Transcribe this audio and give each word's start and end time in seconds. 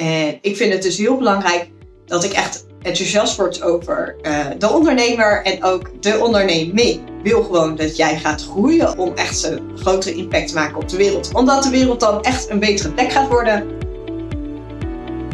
En 0.00 0.38
ik 0.40 0.56
vind 0.56 0.72
het 0.72 0.82
dus 0.82 0.96
heel 0.96 1.16
belangrijk 1.16 1.70
dat 2.06 2.24
ik 2.24 2.32
echt 2.32 2.66
enthousiast 2.82 3.36
word 3.36 3.62
over 3.62 4.16
uh, 4.22 4.46
de 4.58 4.70
ondernemer 4.70 5.42
en 5.44 5.64
ook 5.64 6.02
de 6.02 6.18
onderneming. 6.18 7.00
Wil 7.22 7.42
gewoon 7.42 7.76
dat 7.76 7.96
jij 7.96 8.18
gaat 8.18 8.42
groeien 8.42 8.98
om 8.98 9.12
echt 9.14 9.42
een 9.44 9.60
grotere 9.74 10.14
impact 10.14 10.48
te 10.48 10.54
maken 10.54 10.76
op 10.76 10.88
de 10.88 10.96
wereld. 10.96 11.34
Omdat 11.34 11.62
de 11.62 11.70
wereld 11.70 12.00
dan 12.00 12.22
echt 12.22 12.50
een 12.50 12.58
betere 12.58 12.92
plek 12.92 13.12
gaat 13.12 13.28
worden. 13.28 13.68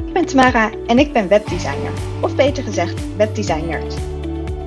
Ik 0.06 0.12
ben 0.12 0.26
Tamara 0.26 0.70
en 0.86 0.98
ik 0.98 1.12
ben 1.12 1.28
webdesigner. 1.28 1.92
Of 2.20 2.34
beter 2.34 2.62
gezegd, 2.62 2.94
webdesigner. 3.16 3.82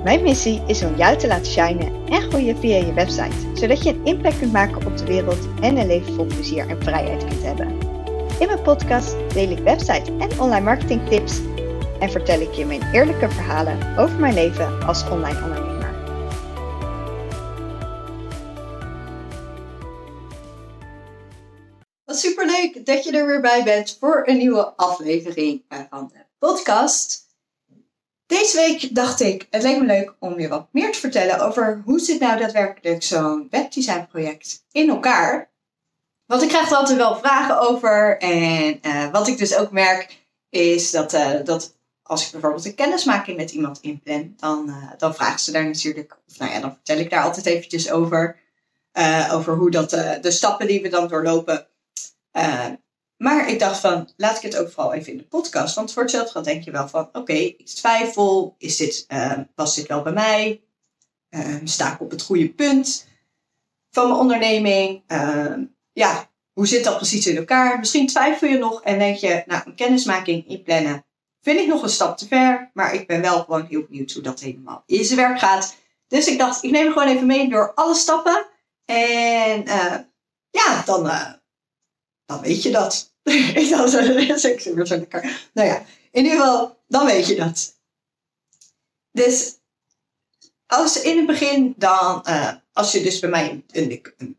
Mijn 0.04 0.22
missie 0.22 0.62
is 0.66 0.82
om 0.82 0.96
jou 0.96 1.16
te 1.16 1.26
laten 1.26 1.52
shinen 1.52 1.92
en 2.08 2.22
groeien 2.22 2.56
via 2.56 2.76
je 2.76 2.92
website, 2.92 3.36
zodat 3.54 3.82
je 3.82 3.90
een 3.90 4.04
impact 4.04 4.38
kunt 4.38 4.52
maken 4.52 4.86
op 4.86 4.98
de 4.98 5.04
wereld 5.04 5.48
en 5.60 5.76
een 5.76 5.86
leven 5.86 6.14
vol 6.14 6.26
plezier 6.26 6.68
en 6.68 6.82
vrijheid 6.82 7.24
kunt 7.24 7.42
hebben. 7.42 7.89
In 8.40 8.46
mijn 8.46 8.62
podcast 8.62 9.34
deel 9.34 9.50
ik 9.50 9.58
website 9.58 10.16
en 10.18 10.40
online 10.40 10.64
marketing 10.64 11.08
tips 11.08 11.40
en 11.98 12.10
vertel 12.10 12.40
ik 12.40 12.52
je 12.52 12.66
mijn 12.66 12.92
eerlijke 12.92 13.30
verhalen 13.30 13.98
over 13.98 14.18
mijn 14.18 14.34
leven 14.34 14.82
als 14.86 15.08
online 15.08 15.42
ondernemer. 15.42 15.90
Wat 22.04 22.18
superleuk 22.18 22.86
dat 22.86 23.04
je 23.04 23.10
er 23.12 23.26
weer 23.26 23.40
bij 23.40 23.64
bent 23.64 23.96
voor 24.00 24.22
een 24.26 24.36
nieuwe 24.36 24.76
aflevering 24.76 25.62
van 25.90 26.10
de 26.12 26.24
podcast. 26.38 27.28
Deze 28.26 28.56
week 28.56 28.94
dacht 28.94 29.20
ik, 29.20 29.46
het 29.50 29.62
leek 29.62 29.78
me 29.78 29.86
leuk 29.86 30.14
om 30.18 30.40
je 30.40 30.48
wat 30.48 30.68
meer 30.72 30.92
te 30.92 30.98
vertellen 30.98 31.40
over 31.40 31.82
hoe 31.84 31.98
zit 31.98 32.20
nou 32.20 32.38
daadwerkelijk 32.38 33.02
zo'n 33.02 33.46
webdesign 33.50 34.06
project 34.10 34.64
in 34.72 34.88
elkaar. 34.88 35.49
Want 36.30 36.42
ik 36.42 36.48
krijg 36.48 36.70
er 36.70 36.76
altijd 36.76 36.96
wel 36.96 37.18
vragen 37.18 37.60
over. 37.60 38.18
En 38.18 38.78
uh, 38.82 39.10
wat 39.10 39.28
ik 39.28 39.38
dus 39.38 39.56
ook 39.56 39.70
merk 39.70 40.26
is 40.48 40.90
dat, 40.90 41.14
uh, 41.14 41.44
dat 41.44 41.76
als 42.02 42.24
ik 42.26 42.32
bijvoorbeeld 42.32 42.64
een 42.64 42.74
kennismaking 42.74 43.36
met 43.36 43.50
iemand 43.50 43.80
inplan, 43.80 44.34
dan, 44.36 44.68
uh, 44.68 44.90
dan 44.98 45.14
vragen 45.14 45.40
ze 45.40 45.52
daar 45.52 45.64
natuurlijk, 45.64 46.18
of 46.28 46.38
nou 46.38 46.52
ja, 46.52 46.60
dan 46.60 46.72
vertel 46.72 46.98
ik 46.98 47.10
daar 47.10 47.22
altijd 47.22 47.46
eventjes 47.46 47.90
over. 47.90 48.38
over 49.32 49.54
hoe 49.54 49.70
dat, 49.70 49.90
de 49.90 50.30
stappen 50.30 50.66
die 50.66 50.82
we 50.82 50.88
dan 50.88 51.08
doorlopen. 51.08 51.66
Maar 53.16 53.48
ik 53.48 53.58
dacht 53.58 53.80
van, 53.80 54.08
laat 54.16 54.36
ik 54.36 54.42
het 54.42 54.56
ook 54.56 54.70
vooral 54.70 54.92
even 54.92 55.12
in 55.12 55.18
de 55.18 55.26
podcast. 55.26 55.74
Want 55.74 55.92
voor 55.92 56.02
hetzelfde 56.02 56.40
denk 56.40 56.64
je 56.64 56.70
wel 56.70 56.88
van, 56.88 57.08
oké, 57.12 57.32
ik 57.32 57.66
twijfel. 57.66 58.54
Is 58.58 58.76
dit, 58.76 59.06
past 59.54 59.76
dit 59.76 59.86
wel 59.86 60.02
bij 60.02 60.12
mij? 60.12 60.62
Uh, 61.30 61.56
sta 61.64 61.92
ik 61.92 62.00
op 62.00 62.10
het 62.10 62.22
goede 62.22 62.48
punt 62.48 63.08
van 63.90 64.08
mijn 64.08 64.20
onderneming? 64.20 65.02
Ja, 65.92 66.30
hoe 66.52 66.66
zit 66.66 66.84
dat 66.84 66.96
precies 66.96 67.26
in 67.26 67.36
elkaar? 67.36 67.78
Misschien 67.78 68.06
twijfel 68.06 68.48
je 68.48 68.58
nog 68.58 68.82
en 68.82 68.98
denk 68.98 69.16
je, 69.16 69.42
nou, 69.46 69.62
een 69.64 69.74
kennismaking 69.74 70.48
inplannen 70.48 71.04
vind 71.40 71.60
ik 71.60 71.66
nog 71.66 71.82
een 71.82 71.88
stap 71.88 72.18
te 72.18 72.26
ver. 72.26 72.70
Maar 72.74 72.94
ik 72.94 73.06
ben 73.06 73.20
wel 73.20 73.44
gewoon 73.44 73.66
heel 73.66 73.84
benieuwd 73.84 74.12
hoe 74.12 74.22
dat 74.22 74.40
helemaal 74.40 74.82
in 74.86 75.04
zijn 75.04 75.18
werk 75.18 75.38
gaat. 75.38 75.76
Dus 76.08 76.26
ik 76.26 76.38
dacht, 76.38 76.62
ik 76.62 76.70
neem 76.70 76.92
gewoon 76.92 77.08
even 77.08 77.26
mee 77.26 77.48
door 77.48 77.74
alle 77.74 77.94
stappen. 77.94 78.46
En 78.84 79.66
eh, 79.66 79.96
ja, 80.50 80.82
dan, 80.84 81.06
uh, 81.06 81.32
dan 82.24 82.40
weet 82.40 82.62
je 82.62 82.70
dat. 82.70 83.14
ik 83.54 83.68
dacht, 83.70 83.94
ik 84.44 84.60
zit 84.60 84.74
weer 84.74 84.86
zo 84.86 84.96
lekker. 84.96 85.50
Nou 85.54 85.68
ja, 85.68 85.84
in 86.10 86.24
ieder 86.24 86.38
geval, 86.38 86.78
dan 86.86 87.06
weet 87.06 87.26
je 87.26 87.36
dat. 87.36 87.78
Dus 89.12 89.58
als 90.66 91.02
in 91.02 91.16
het 91.16 91.26
begin 91.26 91.74
dan, 91.76 92.22
uh, 92.28 92.52
als 92.72 92.92
je 92.92 93.02
dus 93.02 93.18
bij 93.18 93.30
mij 93.30 93.50
een, 93.50 94.02
een, 94.16 94.38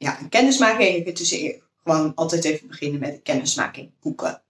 ja, 0.00 0.20
een 0.20 0.28
kennismaking, 0.28 0.96
je 0.96 1.02
kunt 1.02 1.18
dus 1.18 1.54
gewoon 1.84 2.14
altijd 2.14 2.44
even 2.44 2.68
beginnen 2.68 3.00
met 3.00 3.12
een 3.12 3.22
kennismaking 3.22 3.90
boeken. 4.00 4.42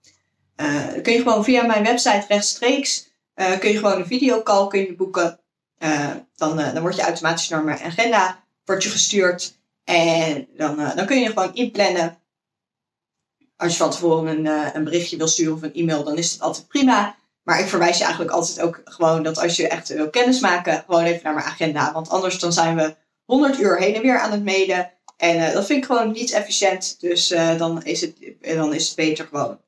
Uh, 0.55 0.87
dan 0.87 1.01
kun 1.01 1.13
je 1.13 1.21
gewoon 1.21 1.43
via 1.43 1.65
mijn 1.65 1.83
website 1.83 2.25
rechtstreeks, 2.27 3.09
uh, 3.35 3.59
kun 3.59 3.71
je 3.71 3.77
gewoon 3.77 3.99
een 3.99 4.05
videocall 4.05 4.67
kun 4.67 4.79
je 4.79 4.95
boeken. 4.95 5.39
dan, 6.35 6.57
dan 6.57 6.81
word 6.81 6.95
je 6.95 7.01
automatisch 7.01 7.49
naar 7.49 7.63
mijn 7.63 7.79
agenda, 7.79 8.43
wordt 8.65 8.83
je 8.83 8.89
gestuurd. 8.89 9.59
En 9.83 10.47
dan, 10.57 10.75
dan 10.95 11.05
kun 11.05 11.19
je 11.19 11.27
gewoon 11.27 11.55
inplannen 11.55 12.17
als 13.57 13.71
je 13.71 13.77
van 13.77 13.91
tevoren 13.91 14.27
een, 14.27 14.75
een 14.75 14.83
berichtje 14.83 15.17
wil 15.17 15.27
sturen 15.27 15.53
of 15.53 15.61
een 15.61 15.73
e-mail, 15.73 16.03
dan 16.03 16.17
is 16.17 16.31
het 16.31 16.41
altijd 16.41 16.67
prima. 16.67 17.15
Maar 17.43 17.59
ik 17.59 17.67
verwijs 17.67 17.97
je 17.97 18.03
eigenlijk 18.03 18.33
altijd 18.33 18.61
ook 18.61 18.81
gewoon 18.83 19.23
dat 19.23 19.39
als 19.39 19.55
je 19.55 19.67
echt 19.67 19.87
wil 19.87 20.09
kennismaken, 20.09 20.83
gewoon 20.85 21.03
even 21.03 21.23
naar 21.23 21.33
mijn 21.33 21.45
agenda. 21.45 21.93
Want 21.93 22.09
anders 22.09 22.39
dan 22.39 22.53
zijn 22.53 22.75
we 22.75 22.95
100 23.25 23.59
uur 23.59 23.77
heen 23.77 23.95
en 23.95 24.01
weer 24.01 24.19
aan 24.19 24.31
het 24.31 24.43
mailen. 24.43 24.91
En 25.21 25.37
uh, 25.37 25.53
dat 25.53 25.65
vind 25.65 25.79
ik 25.79 25.85
gewoon 25.85 26.11
niet 26.11 26.31
efficiënt. 26.31 26.99
Dus 26.99 27.31
uh, 27.31 27.57
dan, 27.57 27.83
is 27.83 28.01
het, 28.01 28.15
dan 28.39 28.73
is 28.73 28.87
het 28.87 28.95
beter 28.95 29.27
gewoon, 29.27 29.59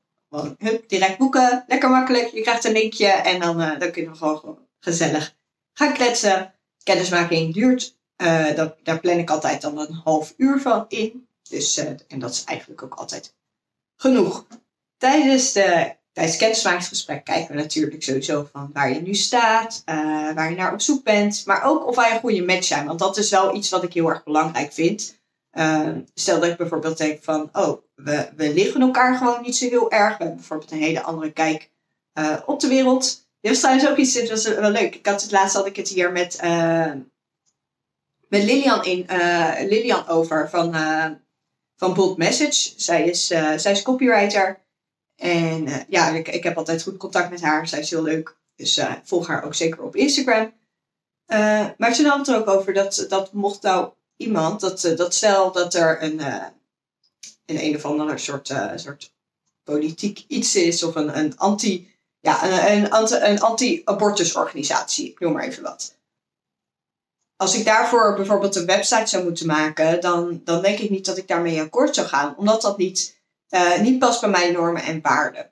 hup, 0.58 0.90
direct 0.90 1.18
boeken. 1.18 1.64
Lekker 1.68 1.90
makkelijk. 1.90 2.28
Je 2.28 2.42
krijgt 2.42 2.64
een 2.64 2.72
linkje 2.72 3.08
en 3.08 3.40
dan, 3.40 3.58
dan 3.58 3.92
kunnen 3.92 4.12
we 4.12 4.18
gewoon, 4.18 4.58
gezellig 4.80 5.36
gaan 5.74 5.94
kletsen. 5.94 6.54
Kennismaking 6.84 7.54
duurt, 7.54 7.98
dat, 8.56 8.76
daar 8.84 9.00
plan 9.00 9.18
ik 9.18 9.30
altijd 9.30 9.62
dan 9.62 9.78
een 9.78 10.02
half 10.04 10.34
uur 10.38 10.62
van 10.62 10.86
in. 10.88 11.28
Dus, 11.50 11.78
en 12.08 12.20
dat 12.20 12.32
is 12.32 12.44
eigenlijk 12.44 12.84
ook 12.84 12.94
altijd 12.94 13.36
genoeg. 13.96 14.46
Tijdens, 14.98 15.52
de, 15.52 15.96
tijdens 16.12 16.36
het 16.36 16.38
kennismakingsgesprek 16.38 17.24
kijken 17.24 17.56
we 17.56 17.62
natuurlijk 17.62 18.04
sowieso 18.04 18.50
van 18.52 18.70
waar 18.74 18.94
je 18.94 19.02
nu 19.02 19.14
staat, 19.14 19.82
waar 20.36 20.50
je 20.50 20.56
naar 20.56 20.74
op 20.74 20.82
zoek 20.82 21.04
bent, 21.04 21.46
maar 21.46 21.64
ook 21.64 21.88
of 21.88 21.96
wij 21.96 22.14
een 22.14 22.20
goede 22.20 22.46
match 22.46 22.66
zijn. 22.66 22.86
Want 22.86 23.00
dat 23.00 23.18
is 23.18 23.30
wel 23.30 23.56
iets 23.56 23.70
wat 23.70 23.84
ik 23.84 23.94
heel 23.94 24.10
erg 24.10 24.24
belangrijk 24.24 24.74
vind. 24.74 25.22
Uh, 25.54 25.98
stel 26.14 26.40
dat 26.40 26.50
ik 26.50 26.58
bijvoorbeeld 26.58 26.98
denk 26.98 27.24
van, 27.24 27.50
oh, 27.52 27.82
we, 27.96 28.30
we 28.36 28.54
liggen 28.54 28.82
elkaar 28.82 29.18
gewoon 29.18 29.42
niet 29.42 29.56
zo 29.56 29.70
heel 29.70 29.92
erg. 29.92 30.18
We 30.18 30.24
hebben 30.24 30.36
bijvoorbeeld 30.36 30.72
een 30.72 30.82
hele 30.82 31.02
andere 31.02 31.32
kijk 31.32 31.72
uh, 32.20 32.38
op 32.46 32.60
de 32.60 32.68
wereld. 32.68 33.28
Dit 33.42 33.52
was 33.52 33.60
trouwens 33.60 33.90
ook 33.90 33.98
iets, 33.98 34.14
dit 34.14 34.30
was 34.30 34.48
wel 34.48 34.70
leuk. 34.70 34.96
Ik 34.96 35.06
had 35.06 35.22
het 35.22 35.32
laatst 35.32 35.56
had 35.56 35.66
ik 35.66 35.76
het 35.76 35.88
hier 35.88 36.12
met, 36.12 36.40
met 38.28 38.44
Lilian, 38.44 38.84
in, 38.84 39.06
Lilian 39.68 40.08
over 40.08 40.50
van 40.50 40.76
van 41.76 41.94
Bold 41.94 42.18
Message. 42.18 42.74
Zij 42.78 43.08
is, 43.08 43.28
zij 43.56 43.72
is 43.72 43.82
copywriter. 43.82 44.66
En 45.16 45.86
ja, 45.90 46.10
ik, 46.10 46.28
ik 46.28 46.44
heb 46.44 46.58
altijd 46.58 46.84
goed 46.84 46.98
contact 46.98 47.30
met 47.30 47.42
haar. 47.42 47.68
Zij 47.68 47.80
is 47.80 47.90
heel 47.90 48.04
leuk. 48.04 48.38
Dus 48.56 48.82
volg 49.04 49.28
haar 49.28 49.44
ook 49.44 49.56
zeker 49.56 49.82
op 49.82 49.96
Instagram. 49.96 50.54
maar 51.78 51.94
ze 51.94 52.08
had 52.08 52.18
het 52.18 52.28
er 52.28 52.38
ook 52.38 52.48
over 52.48 52.74
dat, 52.74 53.06
dat 53.10 53.34
mocht 53.34 53.62
nou 53.62 53.94
iemand, 54.16 54.60
dat, 54.60 54.82
dat 54.96 55.14
stel 55.14 55.52
dat 55.52 55.74
er 55.74 56.04
een, 56.04 56.20
een 56.20 57.66
een 57.66 57.76
of 57.76 57.86
andere 57.86 58.18
soort, 58.18 58.54
soort 58.76 59.14
politiek 59.64 60.26
iets 60.28 60.56
is 60.56 60.84
of 60.84 60.96
een, 60.96 61.18
een 61.18 61.38
anti, 61.38 61.94
ja, 62.20 62.44
een, 62.46 62.94
een, 62.96 63.30
een 63.30 63.42
anti-abortusorganisatie, 63.42 65.16
noem 65.20 65.34
maar 65.34 65.44
even 65.44 65.64
wat 65.64 65.96
als 67.44 67.56
ik 67.56 67.66
daarvoor 67.66 68.16
bijvoorbeeld 68.16 68.56
een 68.56 68.66
website 68.66 69.08
zou 69.08 69.24
moeten 69.24 69.48
maken, 69.48 70.02
dan, 70.02 70.42
dan 70.44 70.62
denk 70.62 70.80
ik 70.80 70.90
niet 70.90 71.06
dat 71.06 71.18
ik 71.18 71.28
daarmee 71.28 71.62
akkoord 71.62 71.96
zou 71.96 72.08
gaan, 72.08 72.38
omdat 72.38 72.62
dat 72.62 72.78
niet, 72.78 73.22
niet 73.82 74.00
past 74.00 74.22
bij 74.22 74.30
mijn 74.30 74.54
normen 74.54 74.84
en 74.84 75.02
waarden. 75.02 75.52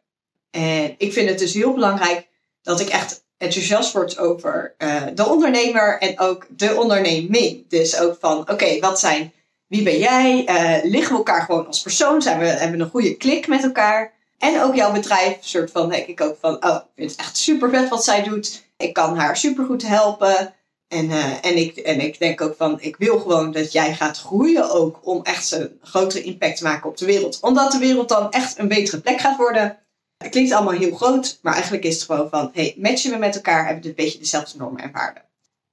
En 0.50 0.96
ik 0.98 1.14
vind 1.14 1.30
het 1.30 1.40
dus 1.40 1.54
heel 1.54 1.74
belangrijk 1.74 2.28
dat 2.62 2.80
ik 2.80 2.90
echt 2.90 3.26
enthousiast 3.42 3.94
word 3.94 4.18
over 4.18 4.76
uh, 4.78 5.02
de 5.14 5.26
ondernemer 5.26 6.00
en 6.00 6.20
ook 6.20 6.46
de 6.50 6.76
onderneming. 6.76 7.70
Dus 7.70 8.00
ook 8.00 8.18
van, 8.20 8.40
oké, 8.40 8.80
wat 8.80 9.00
zijn, 9.00 9.34
wie 9.68 9.84
ben 9.84 9.98
jij? 9.98 10.46
Uh, 10.50 10.92
liggen 10.92 11.12
we 11.12 11.18
elkaar 11.18 11.42
gewoon 11.42 11.68
als 11.68 11.82
persoon? 11.82 12.22
Zijn 12.22 12.40
we, 12.40 12.46
hebben 12.46 12.78
we 12.78 12.84
een 12.84 12.90
goede 12.90 13.16
klik 13.16 13.48
met 13.48 13.64
elkaar? 13.64 14.14
En 14.38 14.62
ook 14.62 14.76
jouw 14.76 14.92
bedrijf, 14.92 15.38
soort 15.40 15.72
van, 15.72 15.90
denk 15.90 16.08
ik 16.08 16.22
ook 16.22 16.38
van, 16.40 16.66
oh, 16.66 16.76
ik 16.76 16.92
vind 16.96 17.12
het 17.12 17.20
echt 17.20 17.38
super 17.38 17.70
vet 17.70 17.90
wat 17.90 18.04
zij 18.04 18.24
doet. 18.24 18.64
Ik 18.78 18.94
kan 18.94 19.18
haar 19.18 19.38
super 19.38 19.66
goed 19.66 19.88
helpen. 19.88 20.54
En, 20.88 21.06
uh, 21.06 21.46
en, 21.46 21.58
ik, 21.58 21.78
en 21.78 22.00
ik 22.00 22.20
denk 22.20 22.42
ook 22.42 22.56
van, 22.58 22.78
ik 22.82 22.96
wil 22.98 23.20
gewoon 23.20 23.52
dat 23.52 23.72
jij 23.72 23.94
gaat 23.94 24.18
groeien 24.18 24.72
ook 24.72 25.00
om 25.04 25.24
echt 25.24 25.52
een 25.52 25.80
grotere 25.82 26.24
impact 26.24 26.58
te 26.58 26.64
maken 26.64 26.90
op 26.90 26.98
de 26.98 27.06
wereld. 27.06 27.38
Omdat 27.42 27.72
de 27.72 27.78
wereld 27.78 28.10
dan 28.10 28.32
echt 28.32 28.60
een 28.60 28.68
betere 28.68 29.00
plek 29.00 29.20
gaat 29.20 29.38
worden. 29.38 29.78
Het 30.22 30.32
klinkt 30.32 30.52
allemaal 30.52 30.74
heel 30.74 30.96
groot, 30.96 31.40
maar 31.42 31.54
eigenlijk 31.54 31.84
is 31.84 31.96
het 31.96 32.04
gewoon 32.04 32.30
van, 32.30 32.50
hey, 32.54 32.76
matchen 32.78 33.12
we 33.12 33.18
met 33.18 33.36
elkaar, 33.36 33.66
hebben 33.66 33.84
we 33.84 33.90
een 33.90 33.96
beetje 33.96 34.20
dezelfde 34.20 34.58
normen 34.58 34.82
en 34.82 34.92
waarden. 34.92 35.24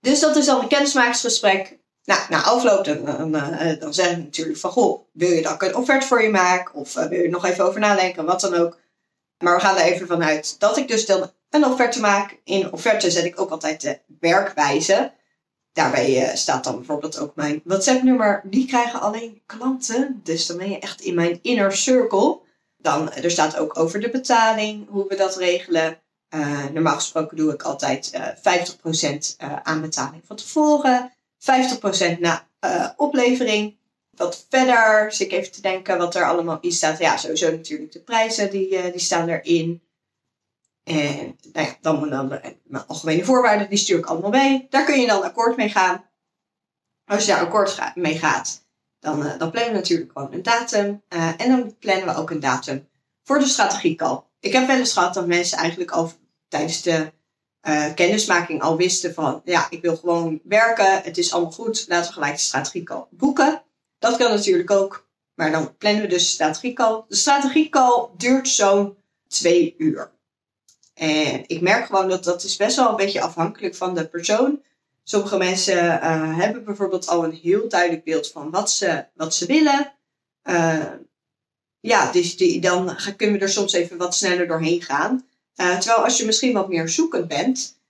Dus 0.00 0.20
dat 0.20 0.36
is 0.36 0.46
dan 0.46 0.60
een 0.60 0.68
kennismakingsgesprek. 0.68 1.78
Nou, 2.04 2.20
na 2.28 2.42
afloop 2.42 2.84
dan, 2.84 3.34
uh, 3.34 3.80
dan 3.80 3.94
zeg 3.94 4.10
ik 4.10 4.16
natuurlijk 4.16 4.58
van, 4.58 4.70
goh, 4.70 5.00
wil 5.12 5.30
je 5.30 5.42
dat 5.42 5.52
ik 5.52 5.62
een 5.62 5.76
offerte 5.76 6.06
voor 6.06 6.22
je 6.22 6.30
maak? 6.30 6.74
Of 6.74 6.96
uh, 6.96 7.04
wil 7.04 7.18
je 7.18 7.24
er 7.24 7.30
nog 7.30 7.44
even 7.44 7.64
over 7.64 7.80
nadenken, 7.80 8.24
wat 8.24 8.40
dan 8.40 8.54
ook. 8.54 8.78
Maar 9.38 9.54
we 9.54 9.60
gaan 9.60 9.76
er 9.76 9.82
even 9.82 10.06
vanuit 10.06 10.56
dat 10.58 10.76
ik 10.76 10.88
dus 10.88 11.06
dan 11.06 11.30
een 11.50 11.64
offerte 11.64 12.00
maak. 12.00 12.40
In 12.44 12.72
offerte 12.72 13.10
zet 13.10 13.24
ik 13.24 13.40
ook 13.40 13.50
altijd 13.50 13.80
de 13.80 13.98
werkwijze. 14.20 15.12
Daarbij 15.72 16.28
uh, 16.28 16.34
staat 16.34 16.64
dan 16.64 16.76
bijvoorbeeld 16.76 17.18
ook 17.18 17.36
mijn 17.36 17.60
WhatsApp-nummer. 17.64 18.40
Die 18.44 18.66
krijgen 18.66 19.00
alleen 19.00 19.42
klanten. 19.46 20.20
Dus 20.24 20.46
dan 20.46 20.56
ben 20.56 20.70
je 20.70 20.78
echt 20.78 21.00
in 21.00 21.14
mijn 21.14 21.38
inner 21.42 21.76
circle. 21.76 22.38
Dan, 22.78 23.12
er 23.12 23.30
staat 23.30 23.56
ook 23.56 23.78
over 23.78 24.00
de 24.00 24.10
betaling, 24.10 24.88
hoe 24.88 25.08
we 25.08 25.16
dat 25.16 25.36
regelen. 25.36 26.00
Uh, 26.34 26.64
normaal 26.72 26.94
gesproken 26.94 27.36
doe 27.36 27.52
ik 27.52 27.62
altijd 27.62 28.12
uh, 28.14 28.26
50% 29.36 29.62
aan 29.62 29.80
betaling 29.80 30.22
van 30.26 30.36
tevoren. 30.36 31.12
50% 32.16 32.18
na 32.18 32.46
oplevering. 32.96 33.76
wat 34.10 34.46
verder. 34.48 35.08
Dus 35.08 35.20
ik 35.20 35.32
even 35.32 35.52
te 35.52 35.60
denken 35.60 35.98
wat 35.98 36.14
er 36.14 36.24
allemaal 36.24 36.58
in 36.60 36.72
staat. 36.72 36.98
Ja, 36.98 37.16
sowieso 37.16 37.50
natuurlijk 37.50 37.92
de 37.92 38.00
prijzen, 38.00 38.50
die, 38.50 38.70
uh, 38.70 38.92
die 38.92 39.00
staan 39.00 39.28
erin. 39.28 39.82
En 40.84 41.36
nou 41.52 41.66
ja, 41.66 41.76
dan, 41.80 42.10
dan 42.10 42.28
de 42.64 42.84
algemene 42.86 43.24
voorwaarden, 43.24 43.68
die 43.68 43.78
stuur 43.78 43.98
ik 43.98 44.06
allemaal 44.06 44.30
mee. 44.30 44.66
Daar 44.70 44.84
kun 44.84 45.00
je 45.00 45.06
dan 45.06 45.22
akkoord 45.22 45.56
mee 45.56 45.68
gaan. 45.68 46.04
Als 47.04 47.24
je 47.24 47.30
daar 47.30 47.40
akkoord 47.40 47.94
mee 47.94 48.18
gaat, 48.18 48.67
dan, 49.00 49.26
uh, 49.26 49.38
dan 49.38 49.50
plannen 49.50 49.72
we 49.72 49.78
natuurlijk 49.78 50.12
gewoon 50.12 50.32
een 50.32 50.42
datum. 50.42 51.02
Uh, 51.08 51.32
en 51.36 51.48
dan 51.48 51.76
plannen 51.78 52.06
we 52.06 52.20
ook 52.20 52.30
een 52.30 52.40
datum 52.40 52.88
voor 53.24 53.38
de 53.38 53.46
strategiecall. 53.46 54.22
Ik 54.40 54.52
heb 54.52 54.66
wel 54.66 54.76
eens 54.76 54.92
gehad 54.92 55.14
dat 55.14 55.26
mensen 55.26 55.58
eigenlijk 55.58 55.90
al 55.90 56.12
tijdens 56.48 56.82
de 56.82 57.12
uh, 57.68 57.94
kennismaking 57.94 58.62
al 58.62 58.76
wisten 58.76 59.14
van, 59.14 59.42
ja, 59.44 59.66
ik 59.70 59.82
wil 59.82 59.96
gewoon 59.96 60.40
werken, 60.44 61.02
het 61.02 61.18
is 61.18 61.32
allemaal 61.32 61.52
goed, 61.52 61.84
laten 61.88 62.06
we 62.06 62.12
gelijk 62.12 62.34
de 62.34 62.40
strategiecall 62.40 63.04
boeken. 63.10 63.62
Dat 63.98 64.16
kan 64.16 64.30
natuurlijk 64.30 64.70
ook, 64.70 65.08
maar 65.34 65.50
dan 65.50 65.76
plannen 65.76 66.02
we 66.02 66.08
dus 66.08 66.22
de 66.22 66.32
strategiecall. 66.32 67.04
De 67.08 67.16
strategiecall 67.16 68.08
duurt 68.16 68.48
zo'n 68.48 68.96
twee 69.28 69.74
uur. 69.78 70.10
En 70.94 71.44
ik 71.46 71.60
merk 71.60 71.86
gewoon 71.86 72.08
dat 72.08 72.24
dat 72.24 72.42
is 72.42 72.56
best 72.56 72.76
wel 72.76 72.88
een 72.88 72.96
beetje 72.96 73.20
afhankelijk 73.20 73.74
van 73.74 73.94
de 73.94 74.08
persoon. 74.08 74.62
Sommige 75.10 75.36
mensen 75.36 75.84
uh, 75.84 76.36
hebben 76.36 76.64
bijvoorbeeld 76.64 77.06
al 77.06 77.24
een 77.24 77.32
heel 77.32 77.68
duidelijk 77.68 78.04
beeld 78.04 78.30
van 78.30 78.50
wat 78.50 78.70
ze, 78.70 79.04
wat 79.14 79.34
ze 79.34 79.46
willen. 79.46 79.92
Uh, 80.44 80.84
ja, 81.80 82.12
dus 82.12 82.36
die, 82.36 82.60
dan 82.60 82.96
kunnen 83.16 83.38
we 83.38 83.42
er 83.42 83.48
soms 83.48 83.72
even 83.72 83.96
wat 83.96 84.14
sneller 84.14 84.46
doorheen 84.46 84.82
gaan. 84.82 85.26
Uh, 85.56 85.78
terwijl 85.78 86.04
als 86.04 86.18
je 86.18 86.26
misschien 86.26 86.52
wat 86.52 86.68
meer 86.68 86.88
zoekend 86.88 87.28
bent, 87.28 87.80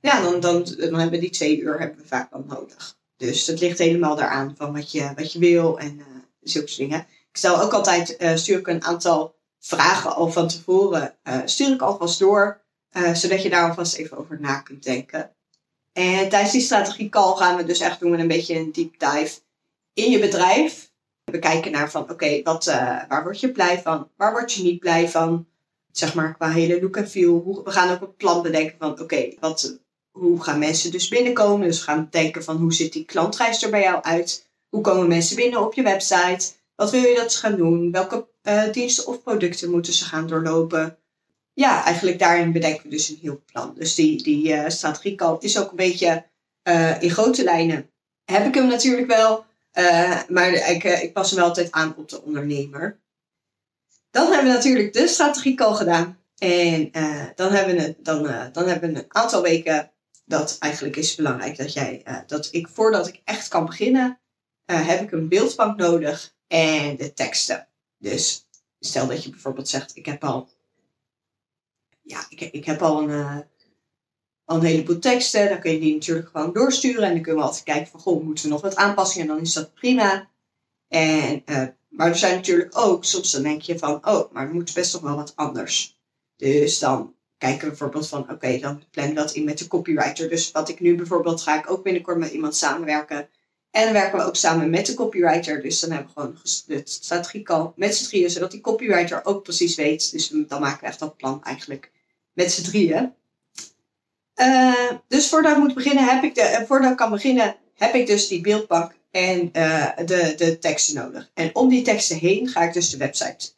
ja, 0.00 0.22
dan, 0.22 0.40
dan, 0.40 0.64
dan 0.64 0.94
hebben 0.94 1.10
we 1.10 1.18
die 1.18 1.30
twee 1.30 1.60
uur 1.60 1.78
hebben 1.78 1.98
we 1.98 2.06
vaak 2.06 2.30
dan 2.30 2.44
nodig. 2.48 2.96
Dus 3.16 3.44
dat 3.44 3.60
ligt 3.60 3.78
helemaal 3.78 4.16
daaraan 4.16 4.54
van 4.56 4.72
wat 4.72 4.92
je, 4.92 5.12
wat 5.16 5.32
je 5.32 5.38
wil 5.38 5.78
en 5.78 6.00
zulke 6.40 6.76
dingen. 6.76 7.00
Ik 7.00 7.36
stel 7.36 7.60
ook 7.60 7.72
altijd, 7.72 8.16
stuur 8.34 8.58
ik 8.58 8.66
een 8.66 8.84
aantal 8.84 9.34
vragen 9.58 10.14
al 10.14 10.32
van 10.32 10.48
tevoren 10.48 11.14
stuur 11.44 11.72
ik 11.72 11.82
alvast 11.82 12.18
door, 12.18 12.60
zodat 13.12 13.42
je 13.42 13.50
daar 13.50 13.68
alvast 13.68 13.96
even 13.96 14.16
over 14.16 14.40
na 14.40 14.60
kunt 14.60 14.82
denken. 14.82 15.35
En 15.96 16.28
tijdens 16.28 16.52
die 16.52 16.60
strategie 16.60 17.08
call 17.08 17.36
gaan 17.36 17.56
we 17.56 17.64
dus 17.64 17.80
echt 17.80 18.00
doen 18.00 18.10
we 18.10 18.18
een 18.18 18.28
beetje 18.28 18.54
een 18.54 18.72
deep 18.72 18.98
dive 18.98 19.40
in 19.92 20.10
je 20.10 20.18
bedrijf. 20.18 20.90
We 21.24 21.38
kijken 21.38 21.72
naar 21.72 21.90
van 21.90 22.10
oké, 22.10 22.42
wat 22.42 22.66
uh, 22.66 23.00
waar 23.08 23.22
word 23.22 23.40
je 23.40 23.52
blij 23.52 23.82
van? 23.82 24.08
Waar 24.16 24.32
word 24.32 24.52
je 24.52 24.62
niet 24.62 24.78
blij 24.78 25.08
van? 25.08 25.46
Zeg 25.92 26.14
maar 26.14 26.34
qua 26.34 26.50
hele 26.50 26.80
look 26.80 26.96
en 26.96 27.08
feel. 27.08 27.62
we 27.64 27.70
gaan 27.70 27.90
ook 27.90 28.00
een 28.00 28.16
plan 28.16 28.42
bedenken 28.42 28.76
van 28.78 29.00
oké, 29.00 29.34
hoe 30.10 30.42
gaan 30.42 30.58
mensen 30.58 30.90
dus 30.90 31.08
binnenkomen? 31.08 31.66
Dus 31.66 31.78
we 31.78 31.84
gaan 31.84 32.08
denken 32.10 32.44
van 32.44 32.56
hoe 32.56 32.72
ziet 32.72 32.92
die 32.92 33.04
klantreis 33.04 33.62
er 33.62 33.70
bij 33.70 33.82
jou 33.82 34.02
uit? 34.02 34.48
Hoe 34.68 34.80
komen 34.80 35.08
mensen 35.08 35.36
binnen 35.36 35.60
op 35.60 35.74
je 35.74 35.82
website? 35.82 36.52
Wat 36.74 36.90
wil 36.90 37.02
je 37.02 37.14
dat 37.16 37.32
ze 37.32 37.38
gaan 37.38 37.56
doen? 37.56 37.90
Welke 37.90 38.26
uh, 38.42 38.72
diensten 38.72 39.06
of 39.06 39.22
producten 39.22 39.70
moeten 39.70 39.92
ze 39.92 40.04
gaan 40.04 40.26
doorlopen? 40.26 40.98
Ja, 41.58 41.84
eigenlijk 41.84 42.18
daarin 42.18 42.52
bedenken 42.52 42.82
we 42.82 42.88
dus 42.88 43.08
een 43.08 43.18
heel 43.20 43.42
plan. 43.52 43.74
Dus 43.74 43.94
die, 43.94 44.22
die 44.22 44.48
uh, 44.48 44.68
strategiecall 44.68 45.36
is 45.40 45.58
ook 45.58 45.70
een 45.70 45.76
beetje 45.76 46.26
uh, 46.68 47.02
in 47.02 47.10
grote 47.10 47.44
lijnen. 47.44 47.90
Heb 48.24 48.46
ik 48.46 48.54
hem 48.54 48.66
natuurlijk 48.66 49.06
wel, 49.06 49.44
maar 50.28 50.52
ik, 50.52 50.84
ik 50.84 51.12
pas 51.12 51.30
hem 51.30 51.38
wel 51.38 51.48
altijd 51.48 51.72
aan 51.72 51.96
op 51.96 52.08
de 52.08 52.22
ondernemer. 52.22 53.00
Dan 54.10 54.32
hebben 54.32 54.50
we 54.50 54.56
natuurlijk 54.56 54.92
de 54.92 55.08
strategiecall 55.08 55.74
gedaan. 55.74 56.18
En 56.38 56.90
dan, 57.34 57.52
hebben 57.52 57.76
we, 57.76 57.96
dan, 57.98 58.22
dan 58.52 58.68
hebben 58.68 58.92
we 58.92 58.98
een 58.98 59.04
aantal 59.08 59.42
weken 59.42 59.92
dat 60.24 60.56
eigenlijk 60.58 60.96
is 60.96 61.14
belangrijk 61.14 61.56
dat 61.56 61.72
jij, 61.72 62.02
dat 62.26 62.48
ik 62.50 62.68
voordat 62.68 63.08
ik 63.08 63.20
echt 63.24 63.48
kan 63.48 63.66
beginnen, 63.66 64.20
heb 64.72 65.00
ik 65.00 65.12
een 65.12 65.28
beeldbank 65.28 65.78
nodig 65.78 66.34
en 66.46 66.96
de 66.96 67.12
teksten. 67.12 67.68
Dus 67.98 68.48
stel 68.80 69.06
dat 69.06 69.24
je 69.24 69.30
bijvoorbeeld 69.30 69.68
zegt, 69.68 69.96
ik 69.96 70.06
heb 70.06 70.24
al, 70.24 70.48
ja, 72.06 72.26
ik, 72.28 72.40
ik 72.40 72.64
heb 72.64 72.82
al 72.82 73.02
een, 73.02 73.08
uh, 73.08 73.38
al 74.44 74.60
heleboel 74.60 74.98
teksten. 74.98 75.48
Dan 75.48 75.60
kun 75.60 75.72
je 75.72 75.80
die 75.80 75.94
natuurlijk 75.94 76.28
gewoon 76.28 76.52
doorsturen. 76.52 77.02
En 77.02 77.12
dan 77.12 77.22
kunnen 77.22 77.40
we 77.40 77.46
altijd 77.46 77.64
kijken 77.64 77.86
van, 77.86 78.00
goh, 78.00 78.24
moeten 78.24 78.44
we 78.44 78.50
nog 78.50 78.60
wat 78.60 78.76
aanpassingen? 78.76 79.28
En 79.28 79.34
dan 79.34 79.42
is 79.42 79.52
dat 79.52 79.74
prima. 79.74 80.30
En, 80.88 81.42
uh, 81.46 81.66
maar 81.88 82.08
er 82.08 82.16
zijn 82.16 82.34
natuurlijk 82.34 82.78
ook, 82.78 83.04
soms 83.04 83.32
dan 83.32 83.42
denk 83.42 83.62
je 83.62 83.78
van, 83.78 84.06
oh, 84.06 84.32
maar 84.32 84.46
er 84.46 84.54
moet 84.54 84.74
best 84.74 84.92
nog 84.92 85.02
wel 85.02 85.16
wat 85.16 85.32
anders. 85.36 85.98
Dus 86.36 86.78
dan 86.78 87.14
kijken 87.38 87.60
we 87.60 87.68
bijvoorbeeld 87.68 88.08
van, 88.08 88.30
oké, 88.30 88.58
dan 88.58 88.82
plannen 88.90 89.14
we 89.14 89.20
dat 89.20 89.32
in 89.32 89.44
met 89.44 89.58
de 89.58 89.66
copywriter. 89.66 90.28
Dus 90.28 90.50
wat 90.50 90.68
ik 90.68 90.80
nu 90.80 90.96
bijvoorbeeld, 90.96 91.42
ga 91.42 91.58
ik 91.58 91.70
ook 91.70 91.82
binnenkort 91.82 92.18
met 92.18 92.32
iemand 92.32 92.56
samenwerken 92.56 93.28
en 93.70 93.84
dan 93.84 93.92
werken 93.92 94.18
we 94.18 94.24
ook 94.24 94.36
samen 94.36 94.70
met 94.70 94.86
de 94.86 94.94
copywriter. 94.94 95.62
Dus 95.62 95.80
dan 95.80 95.90
hebben 95.90 96.08
we 96.14 96.20
gewoon 96.20 96.38
de 96.66 96.80
strategie 96.84 97.48
al 97.48 97.72
met 97.76 97.96
z'n 97.96 98.28
zodat 98.28 98.50
die 98.50 98.60
copywriter 98.60 99.24
ook 99.24 99.42
precies 99.42 99.74
weet. 99.74 100.12
Dus 100.12 100.28
dan 100.28 100.60
maken 100.60 100.80
we 100.80 100.86
echt 100.86 100.98
dat 100.98 101.16
plan 101.16 101.44
eigenlijk 101.44 101.90
met 102.36 102.52
z'n 102.52 102.62
drieën. 102.62 103.12
Uh, 104.36 104.90
dus 105.08 105.28
voordat 105.28 105.52
ik 105.52 105.58
moet 105.58 105.74
beginnen, 105.74 106.04
heb 106.04 106.22
ik 106.22 106.34
de, 106.34 106.56
uh, 106.60 106.66
voordat 106.66 106.90
ik 106.90 106.96
kan 106.96 107.10
beginnen, 107.10 107.56
heb 107.74 107.94
ik 107.94 108.06
dus 108.06 108.28
die 108.28 108.40
beeldbank 108.40 108.94
en 109.10 109.50
uh, 109.52 109.96
de, 109.96 110.34
de 110.36 110.58
teksten 110.58 110.94
nodig. 110.94 111.30
En 111.34 111.54
om 111.54 111.68
die 111.68 111.82
teksten 111.82 112.18
heen 112.18 112.48
ga 112.48 112.60
ik 112.60 112.72
dus 112.72 112.90
de 112.90 112.96
website 112.96 113.52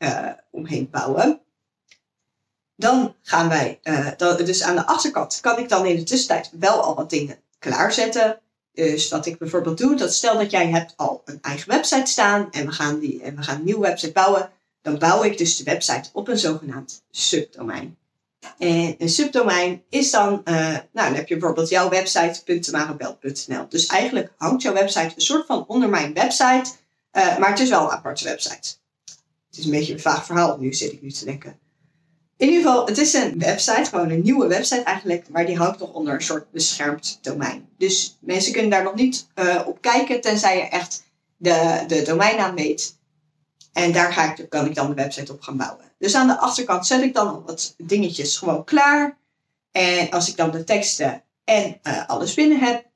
omheen 0.50 0.88
bouwen. 0.90 1.40
Dan 2.76 3.14
gaan 3.22 3.48
wij, 3.48 3.80
dan, 4.16 4.36
dus 4.36 4.62
aan 4.62 4.76
de 4.76 4.86
achterkant 4.86 5.38
kan 5.40 5.58
ik 5.58 5.68
dan 5.68 5.86
in 5.86 5.96
de 5.96 6.02
tussentijd 6.02 6.50
wel 6.58 6.82
al 6.82 6.94
wat 6.94 7.10
dingen 7.10 7.38
klaarzetten. 7.58 8.40
Dus 8.72 9.08
wat 9.08 9.26
ik 9.26 9.38
bijvoorbeeld 9.38 9.78
doe, 9.78 9.94
dat 9.94 10.14
stel 10.14 10.38
dat 10.38 10.50
jij 10.50 10.68
hebt 10.68 10.92
al 10.96 11.22
een 11.24 11.38
eigen 11.42 11.68
website 11.70 12.10
staan 12.10 12.48
en 12.50 12.66
we 12.66 12.72
gaan, 12.72 12.98
die, 12.98 13.22
en 13.22 13.36
we 13.36 13.42
gaan 13.42 13.56
een 13.56 13.64
nieuwe 13.64 13.86
website 13.86 14.12
bouwen, 14.12 14.50
dan 14.82 14.98
bouw 14.98 15.22
ik 15.22 15.38
dus 15.38 15.56
de 15.56 15.64
website 15.64 16.08
op 16.12 16.28
een 16.28 16.38
zogenaamd 16.38 17.02
subdomein. 17.10 17.96
En 18.58 18.94
een 18.98 19.08
subdomein 19.08 19.82
is 19.88 20.10
dan, 20.10 20.42
uh, 20.44 20.54
nou 20.54 20.82
dan 20.92 21.14
heb 21.14 21.28
je 21.28 21.36
bijvoorbeeld 21.36 21.68
jouw 21.68 21.88
website.marabel.nl. 21.88 23.66
Dus 23.68 23.86
eigenlijk 23.86 24.32
hangt 24.36 24.62
jouw 24.62 24.72
website 24.72 25.12
een 25.14 25.20
soort 25.20 25.46
van 25.46 25.64
onder 25.66 25.88
mijn 25.88 26.14
website, 26.14 26.70
uh, 27.12 27.38
maar 27.38 27.50
het 27.50 27.58
is 27.58 27.68
wel 27.68 27.82
een 27.82 27.90
aparte 27.90 28.24
website. 28.24 28.76
Het 29.48 29.58
is 29.58 29.64
een 29.64 29.70
beetje 29.70 29.92
een 29.92 30.00
vaag 30.00 30.26
verhaal, 30.26 30.58
nu 30.58 30.72
zit 30.72 30.92
ik 30.92 31.02
nu 31.02 31.10
te 31.10 31.24
denken. 31.24 31.58
In 32.36 32.48
ieder 32.48 32.62
geval, 32.62 32.86
het 32.86 32.98
is 32.98 33.14
een 33.14 33.38
website, 33.38 33.84
gewoon 33.84 34.10
een 34.10 34.22
nieuwe 34.22 34.46
website 34.46 34.82
eigenlijk, 34.82 35.28
maar 35.28 35.46
die 35.46 35.56
hangt 35.56 35.78
nog 35.78 35.92
onder 35.92 36.14
een 36.14 36.22
soort 36.22 36.50
beschermd 36.50 37.18
domein. 37.22 37.68
Dus 37.78 38.18
mensen 38.20 38.52
kunnen 38.52 38.70
daar 38.70 38.82
nog 38.82 38.94
niet 38.94 39.26
op 39.66 39.80
kijken, 39.80 40.20
tenzij 40.20 40.56
je 40.56 40.68
echt 40.68 41.02
de, 41.36 41.84
de 41.86 42.02
domeinnaam 42.02 42.54
weet. 42.54 42.96
En 43.72 43.92
daar 43.92 44.12
ga 44.12 44.34
ik, 44.34 44.48
kan 44.48 44.66
ik 44.66 44.74
dan 44.74 44.88
de 44.88 44.94
website 44.94 45.32
op 45.32 45.42
gaan 45.42 45.56
bouwen. 45.56 45.87
Dus 45.98 46.14
aan 46.14 46.26
de 46.26 46.38
achterkant 46.38 46.86
zet 46.86 47.02
ik 47.02 47.14
dan 47.14 47.42
wat 47.46 47.74
dingetjes 47.76 48.36
gewoon 48.36 48.64
klaar. 48.64 49.18
En 49.70 50.10
als 50.10 50.28
ik 50.28 50.36
dan 50.36 50.50
de 50.50 50.64
teksten 50.64 51.22
en 51.44 51.80
uh, 51.82 52.08
alles 52.08 52.34
binnen 52.34 52.58
heb, 52.58 52.86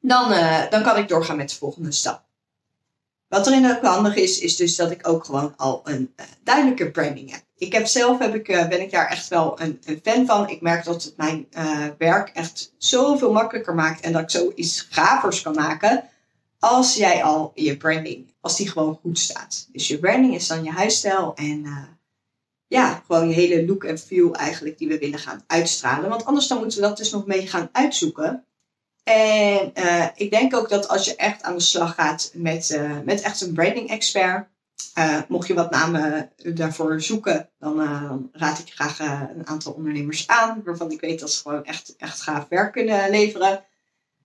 dan, 0.00 0.32
uh, 0.32 0.70
dan 0.70 0.82
kan 0.82 0.96
ik 0.96 1.08
doorgaan 1.08 1.36
met 1.36 1.48
de 1.48 1.56
volgende 1.56 1.92
stap. 1.92 2.22
Wat 3.28 3.46
erin 3.46 3.70
ook 3.70 3.84
handig 3.84 4.14
is, 4.14 4.38
is 4.38 4.56
dus 4.56 4.76
dat 4.76 4.90
ik 4.90 5.08
ook 5.08 5.24
gewoon 5.24 5.54
al 5.56 5.80
een 5.84 6.12
uh, 6.16 6.26
duidelijke 6.44 6.90
branding 6.90 7.30
heb. 7.30 7.42
Ik 7.56 7.72
heb 7.72 7.86
zelf, 7.86 8.18
heb 8.18 8.34
ik, 8.34 8.46
ben 8.46 8.80
ik 8.80 8.90
daar 8.90 9.06
echt 9.06 9.28
wel 9.28 9.60
een, 9.60 9.80
een, 9.84 10.00
fan 10.02 10.26
van. 10.26 10.48
Ik 10.48 10.60
merk 10.60 10.84
dat 10.84 11.02
het 11.02 11.16
mijn 11.16 11.48
werk 11.98 12.28
echt 12.28 12.74
zoveel 12.78 13.32
makkelijker 13.32 13.74
maakt 13.74 14.00
en 14.00 14.12
dat 14.12 14.22
ik 14.22 14.30
zoiets 14.30 14.86
gavers 14.90 15.42
kan 15.42 15.54
maken 15.54 16.09
als 16.60 16.94
jij 16.94 17.22
al 17.22 17.52
je 17.54 17.76
branding, 17.76 18.34
als 18.40 18.56
die 18.56 18.70
gewoon 18.70 18.98
goed 19.02 19.18
staat. 19.18 19.68
Dus 19.72 19.88
je 19.88 19.98
branding 19.98 20.34
is 20.34 20.46
dan 20.46 20.64
je 20.64 20.70
huisstijl 20.70 21.34
en 21.34 21.66
ja, 22.66 23.02
gewoon 23.06 23.28
je 23.28 23.34
hele 23.34 23.66
look 23.66 23.84
en 23.84 23.98
feel 23.98 24.34
eigenlijk 24.34 24.78
die 24.78 24.88
we 24.88 24.98
willen 24.98 25.18
gaan 25.18 25.44
uitstralen. 25.46 26.10
Want 26.10 26.24
anders 26.24 26.46
dan 26.46 26.58
moeten 26.58 26.80
we 26.80 26.86
dat 26.86 26.96
dus 26.96 27.10
nog 27.10 27.26
mee 27.26 27.46
gaan 27.46 27.68
uitzoeken. 27.72 28.44
En 29.02 29.72
uh, 29.74 30.06
ik 30.14 30.30
denk 30.30 30.56
ook 30.56 30.68
dat 30.68 30.88
als 30.88 31.04
je 31.04 31.16
echt 31.16 31.42
aan 31.42 31.54
de 31.54 31.60
slag 31.60 31.94
gaat 31.94 32.30
met, 32.34 32.70
uh, 32.70 32.98
met 33.04 33.20
echt 33.20 33.40
een 33.40 33.52
branding 33.52 33.88
expert, 33.88 34.48
mocht 35.28 35.46
je 35.46 35.54
wat 35.54 35.70
namen 35.70 36.30
daarvoor 36.36 37.00
zoeken, 37.00 37.48
dan, 37.58 38.30
raad 38.32 38.58
ik 38.58 38.72
graag 38.72 38.98
een 39.34 39.46
aantal 39.46 39.72
ondernemers 39.72 40.28
aan, 40.28 40.62
waarvan 40.64 40.90
ik 40.90 41.00
weet 41.00 41.20
dat 41.20 41.32
ze 41.32 41.40
gewoon 41.40 41.64
echt, 41.64 41.94
echt 41.96 42.20
gaaf 42.20 42.46
werk 42.48 42.72
kunnen 42.72 43.10
leveren. 43.10 43.64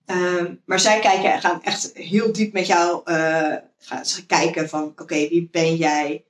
Ehm, 0.06 0.54
maar 0.64 0.80
zij 0.80 1.00
kijken, 1.00 1.40
gaan 1.40 1.62
echt 1.62 1.90
heel 1.94 2.32
diep 2.32 2.52
met 2.52 2.66
jou 2.66 3.00
gaan 3.78 4.06
ze 4.06 4.26
kijken 4.26 4.68
van, 4.68 4.92
oké, 4.96 5.28
wie 5.28 5.48
ben 5.52 5.76
jij? 5.76 6.24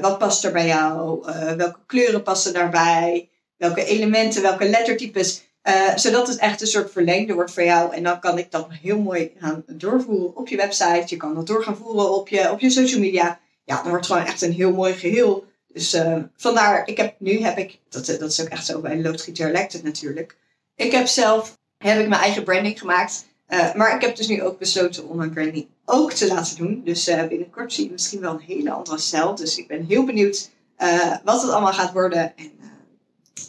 wat 0.00 0.18
past 0.18 0.44
er 0.44 0.52
bij 0.52 0.66
jou? 0.66 1.24
welke 1.56 1.78
kleuren 1.86 2.22
passen 2.22 2.52
daarbij? 2.52 3.28
Welke 3.56 3.84
elementen, 3.84 4.42
welke 4.42 4.68
lettertypes? 4.68 5.48
Zodat 5.96 6.28
het 6.28 6.38
echt 6.38 6.60
een 6.60 6.66
soort 6.66 6.90
verlengde 6.90 7.34
wordt 7.34 7.52
voor 7.52 7.64
jou. 7.64 7.94
En 7.94 8.02
dan 8.02 8.20
kan 8.20 8.38
ik 8.38 8.50
dat 8.50 8.66
heel 8.70 8.98
mooi 8.98 9.32
gaan 9.38 9.64
doorvoeren 9.66 10.36
op 10.36 10.48
je 10.48 10.56
website. 10.56 11.04
Je 11.06 11.16
kan 11.16 11.34
dat 11.34 11.46
door 11.46 11.62
gaan 11.62 11.76
voeren 11.76 12.14
op 12.14 12.28
je, 12.28 12.50
op 12.50 12.60
je 12.60 12.70
social 12.70 13.00
media. 13.00 13.40
Ja, 13.64 13.82
dan 13.82 13.90
wordt 13.90 14.06
gewoon 14.06 14.24
echt 14.24 14.42
een 14.42 14.52
heel 14.52 14.72
mooi 14.72 14.94
geheel. 14.94 15.44
Dus 15.76 15.96
vandaar, 16.36 16.88
ik 16.88 16.96
heb, 16.96 17.14
nu 17.18 17.42
heb 17.42 17.58
ik, 17.58 17.78
dat, 17.88 18.06
dat 18.06 18.30
is 18.30 18.40
ook 18.40 18.48
echt 18.48 18.66
zo 18.66 18.80
bij 18.80 19.02
Loodgieter 19.02 19.58
het 19.58 19.82
natuurlijk. 19.82 20.36
Ik 20.76 20.92
heb 20.92 21.06
zelf, 21.06 21.58
heb 21.86 22.00
ik 22.00 22.08
mijn 22.08 22.20
eigen 22.20 22.44
branding 22.44 22.78
gemaakt. 22.78 23.26
Uh, 23.48 23.74
maar 23.74 23.94
ik 23.94 24.00
heb 24.00 24.16
dus 24.16 24.26
nu 24.26 24.42
ook 24.42 24.58
besloten 24.58 25.08
om 25.08 25.16
mijn 25.16 25.30
branding 25.30 25.66
ook 25.84 26.12
te 26.12 26.26
laten 26.26 26.56
doen. 26.56 26.82
Dus 26.84 27.08
uh, 27.08 27.26
binnenkort 27.26 27.72
zie 27.72 27.84
je 27.84 27.90
misschien 27.90 28.20
wel 28.20 28.32
een 28.32 28.40
hele 28.40 28.70
andere 28.72 28.98
stijl. 28.98 29.34
Dus 29.34 29.58
ik 29.58 29.68
ben 29.68 29.84
heel 29.84 30.04
benieuwd 30.04 30.50
uh, 30.78 31.16
wat 31.24 31.42
het 31.42 31.50
allemaal 31.50 31.72
gaat 31.72 31.92
worden. 31.92 32.36
En 32.36 32.52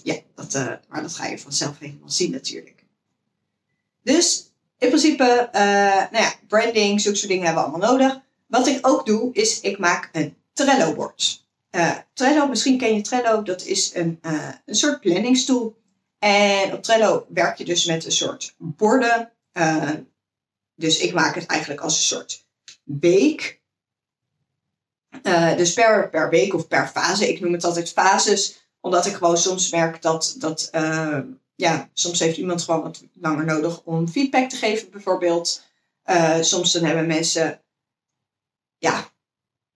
ja, 0.03 0.15
dat, 0.35 0.53
maar 0.89 1.01
dat 1.01 1.15
ga 1.15 1.25
je 1.25 1.39
vanzelf 1.39 1.79
helemaal 1.79 2.09
zien 2.09 2.31
natuurlijk. 2.31 2.83
Dus 4.03 4.51
in 4.77 4.87
principe, 4.87 5.49
nou 6.11 6.23
ja, 6.23 6.33
branding, 6.47 7.01
zulke 7.01 7.17
soort 7.17 7.29
dingen 7.29 7.45
hebben 7.45 7.63
we 7.63 7.69
allemaal 7.69 7.91
nodig. 7.91 8.19
Wat 8.47 8.67
ik 8.67 8.87
ook 8.87 9.05
doe, 9.05 9.33
is 9.33 9.61
ik 9.61 9.77
maak 9.77 10.09
een 10.11 10.35
Trello-bord. 10.53 11.45
Trello, 12.13 12.47
misschien 12.47 12.77
ken 12.77 12.95
je 12.95 13.01
Trello, 13.01 13.41
dat 13.41 13.65
is 13.65 13.91
een, 13.95 14.19
een 14.65 14.75
soort 14.75 14.99
planningstoel. 14.99 15.75
En 16.19 16.73
op 16.73 16.83
Trello 16.83 17.25
werk 17.29 17.57
je 17.57 17.65
dus 17.65 17.85
met 17.85 18.05
een 18.05 18.11
soort 18.11 18.55
borden 18.57 19.31
uh, 19.57 19.91
dus 20.75 20.99
ik 20.99 21.13
maak 21.13 21.35
het 21.35 21.45
eigenlijk 21.45 21.81
als 21.81 21.95
een 21.97 22.03
soort 22.03 22.45
week. 22.83 23.61
Uh, 25.23 25.55
dus 25.55 25.73
per, 25.73 26.09
per 26.09 26.29
week 26.29 26.53
of 26.53 26.67
per 26.67 26.87
fase. 26.87 27.29
Ik 27.29 27.39
noem 27.39 27.53
het 27.53 27.63
altijd 27.63 27.91
fases, 27.91 28.69
omdat 28.79 29.05
ik 29.05 29.13
gewoon 29.13 29.37
soms 29.37 29.71
merk 29.71 30.01
dat, 30.01 30.35
dat 30.37 30.69
uh, 30.75 31.19
ja, 31.55 31.89
soms 31.93 32.19
heeft 32.19 32.37
iemand 32.37 32.61
gewoon 32.61 32.81
wat 32.81 33.03
langer 33.13 33.45
nodig 33.45 33.81
om 33.83 34.07
feedback 34.07 34.49
te 34.49 34.55
geven, 34.55 34.89
bijvoorbeeld. 34.89 35.63
soms 36.41 36.71
dan 36.71 36.83
hebben 36.83 37.07
mensen, 37.07 37.61
ja, 38.77 39.11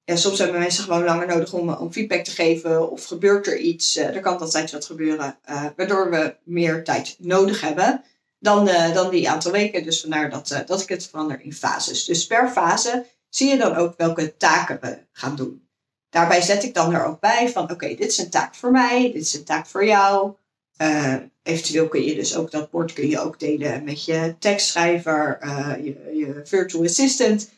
ja, 0.04 0.16
soms 0.16 0.40
hebben 0.40 0.60
mensen 0.60 0.84
gewoon 0.84 1.04
langer 1.04 1.28
nodig 1.28 1.54
om, 1.54 1.70
om 1.70 1.92
feedback 1.92 2.24
te 2.24 2.32
geven. 2.32 2.92
Of 2.92 3.06
gebeurt 3.06 3.48
er 3.48 3.58
iets, 3.58 3.96
er 3.96 4.20
kan 4.20 4.40
altijd 4.40 4.72
wat 4.72 4.86
gebeuren, 4.86 5.38
waardoor 5.76 6.10
we 6.10 6.36
meer 6.44 6.84
tijd 6.84 7.16
nodig 7.20 7.62
hebben 7.62 8.04
dan, 8.40 8.68
uh, 8.68 8.94
dan 8.94 9.10
die 9.10 9.30
aantal 9.30 9.52
weken. 9.52 9.84
Dus 9.84 10.02
vandaar 10.02 10.30
dat, 10.30 10.64
dat 10.66 10.82
ik 10.82 10.90
het 10.90 11.08
verander 11.08 11.42
in 11.42 11.54
fases. 11.54 12.06
Dus 12.06 12.28
per 12.28 12.50
fase 12.50 13.06
zie 13.30 13.50
je 13.50 13.58
dan 13.58 13.76
ook 13.76 13.94
welke 13.98 14.38
taken 14.38 14.78
we 14.82 14.98
gaan 15.12 15.36
doen. 15.36 15.70
Daarbij 16.10 16.42
zet 16.42 16.64
ik 16.64 16.74
dan 16.74 16.94
er 16.94 17.06
ook 17.06 17.20
bij 17.20 17.50
van 17.50 17.72
oké, 17.72 17.88
dit 17.88 18.08
is 18.08 18.18
een 18.18 18.30
taak 18.30 18.56
voor 18.56 18.72
mij, 18.72 19.12
dit 19.14 19.22
is 19.22 19.34
een 19.34 19.44
taak 19.44 19.68
voor 19.68 19.86
jou. 19.86 20.36
Eventueel 21.44 21.88
kun 21.88 22.04
je 22.04 22.16
dus 22.16 22.36
ook 22.36 22.52
dat 22.52 22.70
bord 22.70 22.94
kun 22.94 23.10
je 23.10 23.20
ook 23.20 23.40
delen 23.40 23.84
met 23.84 24.06
je 24.06 24.36
tekstschrijver, 24.40 25.38
je, 25.84 26.12
je, 26.14 26.42
virtual 26.44 26.84
assistant. 26.84 27.50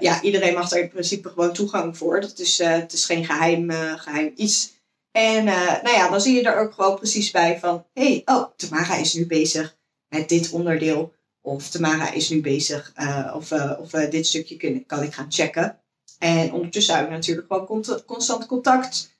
Ja, 0.00 0.22
iedereen 0.22 0.54
mag 0.54 0.68
daar 0.68 0.80
in 0.80 0.90
principe 0.90 1.28
gewoon 1.28 1.52
toegang 1.52 1.96
voor. 1.96 2.20
Dat 2.20 2.38
is, 2.38 2.58
het 2.58 2.92
is 2.92 3.04
geen 3.04 3.24
geheim, 3.24 3.70
geheim 3.98 4.32
iets. 4.36 4.72
En 5.12 5.44
nou 5.44 5.90
ja, 5.90 6.08
dan 6.08 6.20
zie 6.20 6.34
je 6.34 6.42
er 6.42 6.58
ook 6.58 6.72
gewoon 6.72 6.96
precies 6.96 7.30
bij 7.30 7.58
van, 7.58 7.86
hey, 7.92 8.22
oh, 8.24 8.44
Tamara 8.56 8.96
is 8.96 9.14
nu 9.14 9.26
bezig 9.26 9.76
met 10.08 10.28
dit 10.28 10.50
onderdeel. 10.50 11.12
Of 11.40 11.68
Tamara 11.68 12.12
is 12.12 12.28
nu 12.28 12.40
bezig, 12.40 12.92
of, 13.34 13.52
of 13.78 13.90
dit 13.90 14.26
stukje 14.26 14.56
kun, 14.56 14.86
kan 14.86 15.02
ik 15.02 15.14
gaan 15.14 15.32
checken. 15.32 15.78
En 16.18 16.52
ondertussen 16.52 16.94
hebben 16.94 17.12
we 17.12 17.18
natuurlijk 17.18 17.46
gewoon 17.48 17.84
constant 18.06 18.46
contact. 18.46 19.18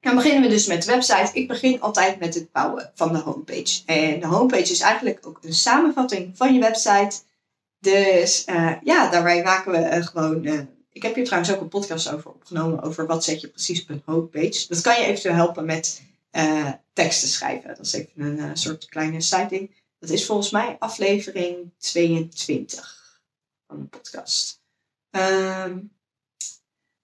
Dan 0.00 0.14
beginnen 0.14 0.42
we 0.42 0.48
dus 0.48 0.66
met 0.66 0.82
de 0.82 0.90
website. 0.90 1.30
Ik 1.32 1.48
begin 1.48 1.80
altijd 1.80 2.18
met 2.18 2.34
het 2.34 2.52
bouwen 2.52 2.90
van 2.94 3.12
de 3.12 3.18
homepage. 3.18 3.82
En 3.86 4.20
de 4.20 4.26
homepage 4.26 4.72
is 4.72 4.80
eigenlijk 4.80 5.26
ook 5.26 5.38
een 5.42 5.54
samenvatting 5.54 6.36
van 6.36 6.54
je 6.54 6.60
website. 6.60 7.20
Dus 7.80 8.44
ja, 8.82 9.10
daarbij 9.10 9.42
maken 9.42 9.72
we 9.72 10.02
gewoon. 10.02 10.46
ik 10.92 11.02
heb 11.02 11.14
hier 11.14 11.24
trouwens 11.24 11.52
ook 11.52 11.60
een 11.60 11.68
podcast 11.68 12.12
over 12.12 12.30
opgenomen. 12.30 12.82
Over 12.82 13.06
wat 13.06 13.24
zet 13.24 13.40
je 13.40 13.48
precies 13.48 13.82
op 13.82 13.88
een 13.88 14.02
homepage. 14.04 14.66
Dat 14.68 14.80
kan 14.80 15.00
je 15.00 15.06
eventueel 15.06 15.34
helpen 15.34 15.64
met 15.64 16.02
teksten 16.92 17.28
schrijven. 17.28 17.68
Dat 17.68 17.86
is 17.86 17.92
even 17.92 18.38
een 18.38 18.56
soort 18.56 18.88
kleine 18.88 19.20
citing. 19.20 19.76
Dat 19.98 20.10
is 20.10 20.26
volgens 20.26 20.50
mij 20.50 20.76
aflevering 20.78 21.70
22 21.78 23.20
van 23.66 23.78
de 23.78 23.84
podcast. 23.84 24.60
Um, 25.10 25.92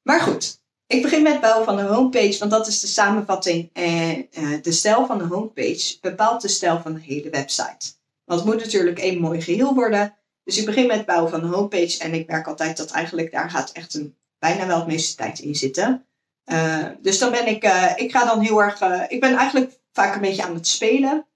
maar 0.02 0.21
goed, 0.21 0.61
ik 0.87 1.02
begin 1.02 1.23
met 1.23 1.40
bouwen 1.40 1.64
van 1.64 1.76
de 1.76 1.83
homepage, 1.83 2.38
want 2.38 2.50
dat 2.50 2.66
is 2.66 2.81
de 2.81 2.87
samenvatting. 2.87 3.71
En 3.73 4.28
de 4.62 4.73
stijl 4.73 5.07
van 5.07 5.19
de 5.19 5.25
homepage 5.25 5.99
bepaalt 6.00 6.43
de 6.43 6.49
stijl 6.49 6.81
van 6.81 6.95
de 6.95 7.00
hele 7.00 7.31
website. 7.31 7.93
Want 8.25 8.40
het 8.40 8.49
moet 8.49 8.64
natuurlijk 8.64 8.99
één 8.99 9.21
mooi 9.21 9.40
geheel 9.40 9.75
worden. 9.75 10.16
Dus 10.45 10.59
ik 10.59 10.67
begin 10.67 10.87
met 10.87 10.97
het 10.97 11.07
bouwen 11.07 11.31
van 11.31 11.41
de 11.41 11.47
homepage 11.47 11.99
en 11.99 12.15
ik 12.15 12.27
merk 12.27 12.47
altijd 12.47 12.77
dat 12.77 12.91
eigenlijk 12.91 13.33
daar 13.33 13.51
gaat 13.51 13.73
echt 13.73 13.95
een, 13.95 14.17
bijna 14.39 14.67
wel 14.67 14.79
het 14.79 14.87
meeste 14.87 15.17
tijd 15.17 15.39
in 15.39 15.55
zitten. 15.55 16.07
Uh, 16.47 16.89
dus 17.01 17.19
dan 17.19 17.31
ben 17.31 17.47
ik, 17.47 17.65
uh, 17.65 17.93
ik 17.97 18.11
ga 18.11 18.25
dan 18.25 18.41
heel 18.41 18.63
erg, 18.63 18.81
uh, 18.81 19.03
ik 19.09 19.21
ben 19.21 19.37
eigenlijk 19.37 19.79
vaak 19.93 20.15
een 20.15 20.21
beetje 20.21 20.43
aan 20.43 20.55
het 20.55 20.67
spelen. 20.67 21.27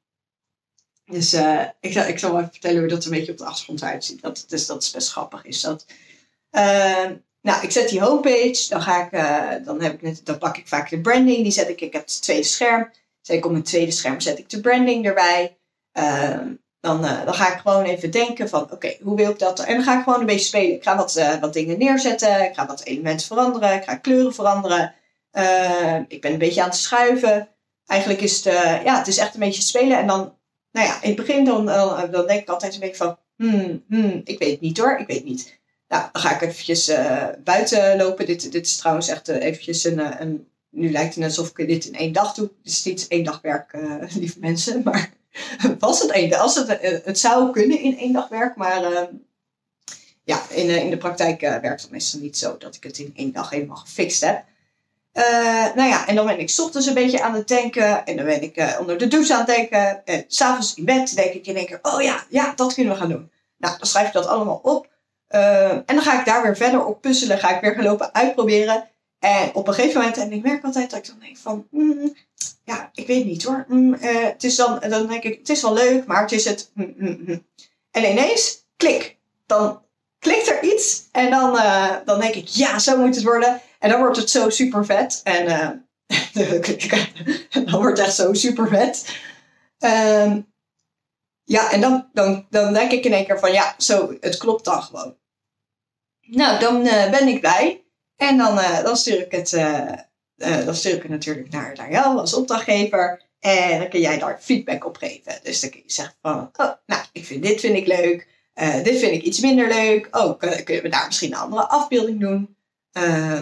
Dus 1.04 1.32
ik, 1.80 1.94
ik 1.94 2.18
zal 2.18 2.36
even 2.36 2.48
vertellen 2.50 2.78
hoe 2.78 2.88
dat 2.88 3.04
een 3.04 3.10
beetje 3.10 3.32
op 3.32 3.38
de 3.38 3.44
achtergrond 3.44 3.82
uitziet. 3.82 4.22
Dat, 4.22 4.44
dus 4.48 4.66
dat 4.66 4.82
is 4.82 4.90
best 4.90 5.10
grappig. 5.10 5.44
Is 5.44 5.60
dat. 5.60 5.86
nou, 7.40 7.62
ik 7.62 7.70
zet 7.70 7.88
die 7.88 8.00
homepage, 8.00 8.66
dan 8.68 8.82
ga 8.82 9.04
ik, 9.04 9.10
dan 9.64 9.82
heb 9.82 9.92
ik 9.92 10.02
net, 10.02 10.26
dan 10.26 10.38
pak 10.38 10.56
ik 10.56 10.68
vaak 10.68 10.90
de 10.90 11.00
branding, 11.00 11.42
die 11.42 11.52
zet 11.52 11.68
ik, 11.68 11.80
ik 11.80 11.92
heb 11.92 12.02
het 12.02 12.22
tweede 12.22 12.42
scherm. 12.42 12.90
Zet 13.20 13.36
ik 13.36 13.44
op 13.44 13.50
mijn 13.50 13.62
tweede 13.62 13.90
scherm 13.90 14.20
zet 14.20 14.38
ik 14.38 14.48
de 14.48 14.60
branding 14.60 15.06
erbij. 15.06 15.58
Dan, 16.80 17.02
dan 17.02 17.34
ga 17.34 17.52
ik 17.52 17.60
gewoon 17.60 17.84
even 17.84 18.10
denken 18.10 18.48
van, 18.48 18.72
oké, 18.72 18.96
hoe 19.02 19.16
wil 19.16 19.30
ik 19.30 19.38
dat? 19.38 19.60
En 19.60 19.74
dan 19.74 19.84
ga 19.84 19.98
ik 19.98 20.02
gewoon 20.02 20.20
een 20.20 20.26
beetje 20.26 20.46
spelen. 20.46 20.74
Ik 20.74 20.82
ga 20.82 20.96
wat, 20.96 21.38
wat 21.40 21.52
dingen 21.52 21.78
neerzetten, 21.78 22.44
ik 22.44 22.54
ga 22.54 22.66
wat 22.66 22.84
elementen 22.84 23.26
veranderen, 23.26 23.74
ik 23.74 23.84
ga 23.84 23.96
kleuren 23.96 24.34
veranderen. 24.34 24.94
Uh, 25.32 25.96
ik 26.08 26.20
ben 26.20 26.32
een 26.32 26.38
beetje 26.38 26.62
aan 26.62 26.68
het 26.68 26.78
schuiven. 26.78 27.48
Eigenlijk 27.86 28.20
is 28.20 28.44
het, 28.44 28.54
ja, 28.84 28.98
het 28.98 29.06
is 29.06 29.18
echt 29.18 29.34
een 29.34 29.40
beetje 29.40 29.62
spelen. 29.62 29.98
En 29.98 30.06
dan, 30.06 30.36
nou 30.72 30.86
ja, 30.86 31.02
in 31.02 31.08
het 31.08 31.16
begin 31.16 31.44
dan, 31.44 31.66
dan, 32.10 32.26
denk 32.26 32.40
ik 32.40 32.48
altijd 32.48 32.74
een 32.74 32.80
beetje 32.80 32.96
van, 32.96 33.18
hmm, 33.36 33.84
hmm, 33.88 34.20
ik 34.24 34.38
weet 34.38 34.50
het 34.50 34.60
niet 34.60 34.78
hoor, 34.78 34.98
ik 34.98 35.06
weet 35.06 35.16
het 35.16 35.26
niet. 35.26 35.58
Nou, 35.88 36.08
dan 36.12 36.22
ga 36.22 36.34
ik 36.34 36.40
eventjes 36.40 36.92
buiten 37.44 37.96
lopen. 37.96 38.26
Dit, 38.26 38.52
dit 38.52 38.66
is 38.66 38.76
trouwens 38.76 39.08
echt 39.08 39.28
eventjes 39.28 39.84
een, 39.84 40.22
een, 40.22 40.48
nu 40.70 40.90
lijkt 40.90 41.14
het 41.14 41.24
alsof 41.24 41.48
ik 41.48 41.68
dit 41.68 41.84
in 41.84 41.94
één 41.94 42.12
dag 42.12 42.34
doe. 42.34 42.50
Het 42.62 42.72
is 42.72 42.84
niet 42.84 43.06
één 43.08 43.24
dag 43.24 43.40
werk, 43.40 43.78
lieve 44.14 44.38
mensen. 44.38 44.82
Maar 44.84 45.12
was 45.78 46.00
het 46.00 46.10
één? 46.10 46.38
Als 46.38 46.54
het, 46.54 46.78
het 47.04 47.18
zou 47.18 47.50
kunnen 47.50 47.80
in 47.80 47.98
één 47.98 48.12
dag 48.12 48.28
werk, 48.28 48.56
maar 48.56 49.08
ja, 50.24 50.42
in, 50.48 50.68
in 50.68 50.90
de 50.90 50.96
praktijk 50.96 51.40
werkt 51.40 51.82
het 51.82 51.90
meestal 51.90 52.20
niet 52.20 52.38
zo 52.38 52.56
dat 52.58 52.74
ik 52.74 52.82
het 52.82 52.98
in 52.98 53.12
één 53.16 53.32
dag 53.32 53.50
helemaal 53.50 53.76
gefixt 53.76 54.24
heb. 54.24 54.44
Nou 55.74 55.88
ja, 55.88 56.06
en 56.06 56.14
dan 56.14 56.26
ben 56.26 56.38
ik 56.38 56.54
ochtends 56.58 56.86
een 56.86 56.94
beetje 56.94 57.22
aan 57.22 57.34
het 57.34 57.48
denken. 57.48 58.06
En 58.06 58.16
dan 58.16 58.24
ben 58.24 58.42
ik 58.42 58.76
onder 58.80 58.98
de 58.98 59.08
douche 59.08 59.32
aan 59.32 59.38
het 59.38 59.48
denken. 59.48 60.06
En 60.06 60.24
s'avonds 60.26 60.74
in 60.74 60.84
bed 60.84 61.16
denk 61.16 61.32
ik 61.32 61.46
in 61.46 61.56
één 61.56 61.66
keer, 61.66 61.78
oh 61.82 62.02
ja, 62.02 62.24
ja, 62.28 62.52
dat 62.56 62.74
kunnen 62.74 62.92
we 62.92 62.98
gaan 62.98 63.08
doen. 63.08 63.30
Nou, 63.56 63.78
dan 63.78 63.86
schrijf 63.86 64.06
ik 64.06 64.12
dat 64.12 64.26
allemaal 64.26 64.60
op. 64.62 64.88
En 65.28 65.84
dan 65.86 66.02
ga 66.02 66.18
ik 66.18 66.26
daar 66.26 66.42
weer 66.42 66.56
verder 66.56 66.84
op 66.84 67.00
puzzelen. 67.00 67.38
Ga 67.38 67.54
ik 67.54 67.60
weer 67.60 67.74
gaan 67.74 67.84
lopen 67.84 68.14
uitproberen. 68.14 68.88
En 69.18 69.54
op 69.54 69.68
een 69.68 69.74
gegeven 69.74 70.00
moment, 70.00 70.16
en 70.16 70.32
ik 70.32 70.42
merk 70.42 70.64
altijd 70.64 70.90
dat 70.90 70.98
ik 70.98 71.06
dan 71.06 71.18
denk 71.18 71.36
van, 71.36 71.66
mm, 71.70 72.14
ja, 72.64 72.90
ik 72.94 73.06
weet 73.06 73.24
niet 73.24 73.42
hoor. 73.42 73.64
Mm, 73.68 73.94
het 74.00 74.44
is 74.44 74.56
dan, 74.56 74.80
dan 74.88 75.06
denk 75.06 75.22
ik, 75.22 75.38
het 75.38 75.48
is 75.48 75.62
wel 75.62 75.72
leuk, 75.72 76.06
maar 76.06 76.20
het 76.20 76.32
is 76.32 76.44
het. 76.44 76.70
Mm, 76.74 77.44
en 77.90 78.10
ineens, 78.10 78.64
klik. 78.76 79.16
Dan 79.46 79.82
klikt 80.18 80.48
er 80.48 80.62
iets. 80.62 81.08
En 81.12 81.30
dan, 81.30 81.52
dan 82.04 82.20
denk 82.20 82.34
ik, 82.34 82.46
ja, 82.46 82.78
zo 82.78 82.96
moet 82.96 83.14
het 83.14 83.24
worden. 83.24 83.60
En 83.78 83.90
dan 83.90 83.98
wordt 83.98 84.16
het 84.16 84.30
zo 84.30 84.50
super 84.50 84.84
vet. 84.84 85.20
En 85.24 85.46
dan 87.64 87.80
wordt 87.80 87.98
het 87.98 88.06
echt 88.06 88.16
zo 88.16 88.32
super 88.32 88.68
vet. 88.68 89.20
Um, 89.78 90.46
ja, 91.44 91.70
en 91.70 91.80
dan, 91.80 92.08
dan, 92.12 92.46
dan 92.50 92.72
denk 92.72 92.92
ik 92.92 93.04
in 93.04 93.12
één 93.12 93.26
keer 93.26 93.38
van 93.38 93.52
ja, 93.52 93.74
zo, 93.78 94.16
het 94.20 94.36
klopt 94.36 94.64
dan 94.64 94.82
gewoon. 94.82 95.16
Nou, 96.20 96.60
dan 96.60 96.82
ben 96.82 97.28
ik 97.28 97.40
blij. 97.40 97.84
En 98.18 98.36
dan, 98.36 98.58
uh, 98.58 98.82
dan, 98.82 98.96
stuur 98.96 99.20
ik 99.20 99.32
het, 99.32 99.50
dan 100.64 100.74
stuur 100.74 100.94
ik 100.94 101.02
het 101.02 101.10
natuurlijk 101.10 101.50
naar, 101.50 101.72
naar 101.76 101.90
jou 101.90 102.18
als 102.18 102.34
opdrachtgever. 102.34 103.22
En 103.40 103.78
dan 103.78 103.88
kun 103.88 104.00
jij 104.00 104.18
daar 104.18 104.38
feedback 104.40 104.86
op 104.86 104.96
geven. 104.96 105.40
Dus 105.42 105.60
dan 105.60 105.70
kun 105.70 105.82
je 105.84 105.92
zeggen 105.92 106.14
van, 106.22 106.50
oh, 106.56 106.72
nou, 106.86 107.02
ik 107.12 107.26
vind 107.26 107.42
dit 107.42 107.60
vind 107.60 107.76
ik 107.76 107.86
leuk. 107.86 108.28
dit 108.82 108.98
vind 108.98 109.12
ik 109.12 109.22
iets 109.22 109.40
minder 109.40 109.68
leuk. 109.68 110.08
Oh, 110.10 110.38
kunnen 110.38 110.64
we 110.64 110.88
daar 110.88 111.06
misschien 111.06 111.32
een 111.32 111.38
andere 111.38 111.68
afbeelding 111.68 112.20
doen? 112.20 112.56
Uh, 112.92 113.40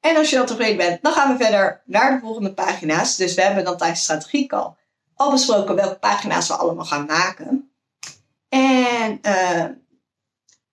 en 0.00 0.16
als 0.16 0.30
je 0.30 0.36
dan 0.36 0.46
tevreden 0.46 0.76
bent, 0.76 1.02
dan 1.02 1.12
gaan 1.12 1.36
we 1.36 1.44
verder 1.44 1.82
naar 1.84 2.12
de 2.12 2.20
volgende 2.20 2.54
pagina's. 2.54 3.16
Dus 3.16 3.34
we 3.34 3.42
hebben 3.42 3.64
dan 3.64 3.76
tijdens 3.76 3.98
de 3.98 4.04
strategiecall 4.04 4.74
al 5.14 5.30
besproken 5.30 5.74
welke 5.74 5.98
pagina's 5.98 6.48
we 6.48 6.54
allemaal 6.54 6.84
gaan 6.84 7.06
maken. 7.06 7.70
En 8.48 9.18
uh, 9.22 9.64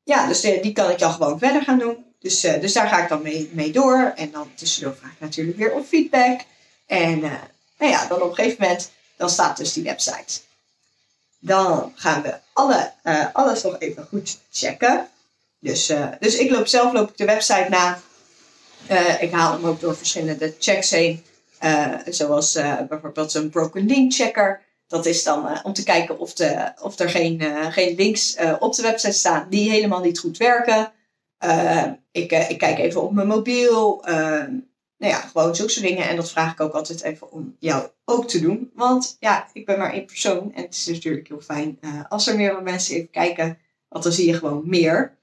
ja, 0.03 0.27
dus 0.27 0.41
die, 0.41 0.61
die, 0.61 0.71
kan 0.71 0.89
ik 0.89 0.99
dan 0.99 1.11
gewoon 1.11 1.39
verder 1.39 1.61
gaan 1.61 1.79
doen. 1.79 2.05
Dus, 2.23 2.45
uh, 2.45 2.59
dus 2.61 2.73
daar 2.73 2.87
ga 2.87 3.03
ik 3.03 3.09
dan 3.09 3.21
mee, 3.21 3.49
mee 3.53 3.71
door. 3.71 4.13
En 4.15 4.31
dan 4.31 4.51
tussendoor 4.55 4.95
vraag 4.95 5.11
ik 5.11 5.19
natuurlijk 5.19 5.57
weer 5.57 5.73
om 5.73 5.83
feedback. 5.83 6.39
En 6.85 7.19
uh, 7.19 7.31
nou 7.77 7.91
ja, 7.91 8.07
dan 8.07 8.21
op 8.21 8.29
een 8.29 8.35
gegeven 8.35 8.57
moment, 8.61 8.91
dan 9.17 9.29
staat 9.29 9.57
dus 9.57 9.73
die 9.73 9.83
website. 9.83 10.39
Dan 11.39 11.91
gaan 11.95 12.21
we 12.21 12.33
alle, 12.53 12.91
alles 13.33 13.63
nog 13.63 13.79
even 13.79 14.05
goed 14.09 14.37
checken. 14.51 15.07
Dus, 15.59 15.91
dus 16.19 16.35
ik 16.35 16.49
loop 16.49 16.67
zelf 16.67 16.93
loop 16.93 17.09
ik 17.09 17.17
de 17.17 17.25
website 17.25 17.67
na. 17.69 17.99
Ik 19.19 19.31
haal 19.31 19.51
hem 19.51 19.65
ook 19.65 19.79
door 19.79 19.95
verschillende 19.95 20.55
checks 20.59 20.89
heen. 20.89 21.23
Zoals 22.05 22.53
bijvoorbeeld 22.89 23.31
zo'n 23.31 23.49
broken 23.49 23.85
link 23.85 24.13
checker. 24.13 24.61
Dat 24.87 25.05
is 25.05 25.23
dan 25.23 25.63
om 25.63 25.73
te 25.73 25.83
kijken 25.83 26.19
of, 26.19 26.33
de, 26.33 26.71
of 26.81 26.99
er 26.99 27.09
geen, 27.09 27.41
geen 27.71 27.95
links 27.95 28.35
op 28.59 28.75
de 28.75 28.81
website 28.81 29.17
staan 29.17 29.47
die 29.49 29.69
helemaal 29.69 30.01
niet 30.01 30.19
goed 30.19 30.37
werken. 30.37 30.91
Ik, 32.11 32.31
ik 32.31 32.57
kijk 32.57 32.77
even 32.77 33.01
op 33.01 33.11
mijn 33.11 33.27
mobiel. 33.27 34.01
nou 34.97 35.13
ja, 35.13 35.19
gewoon 35.19 35.55
zulke 35.55 35.71
soort 35.71 35.85
dingen. 35.85 36.07
En 36.07 36.15
dat 36.15 36.31
vraag 36.31 36.51
ik 36.51 36.59
ook 36.59 36.73
altijd 36.73 37.01
even 37.01 37.31
om 37.31 37.55
jou 37.59 37.89
ook 38.05 38.27
te 38.27 38.39
doen. 38.39 38.71
Want 38.73 39.17
ja, 39.19 39.49
ik 39.53 39.65
ben 39.65 39.77
maar 39.77 39.93
één 39.93 40.05
persoon. 40.05 40.53
En 40.53 40.61
het 40.61 40.73
is 40.73 40.87
natuurlijk 40.87 41.27
heel 41.27 41.41
fijn 41.41 41.79
als 42.09 42.27
er 42.27 42.35
meerdere 42.35 42.61
mensen 42.61 42.95
even 42.95 43.09
kijken. 43.09 43.57
Want 43.89 44.03
dan 44.03 44.13
zie 44.13 44.27
je 44.27 44.33
gewoon 44.33 44.63
meer. 44.65 45.17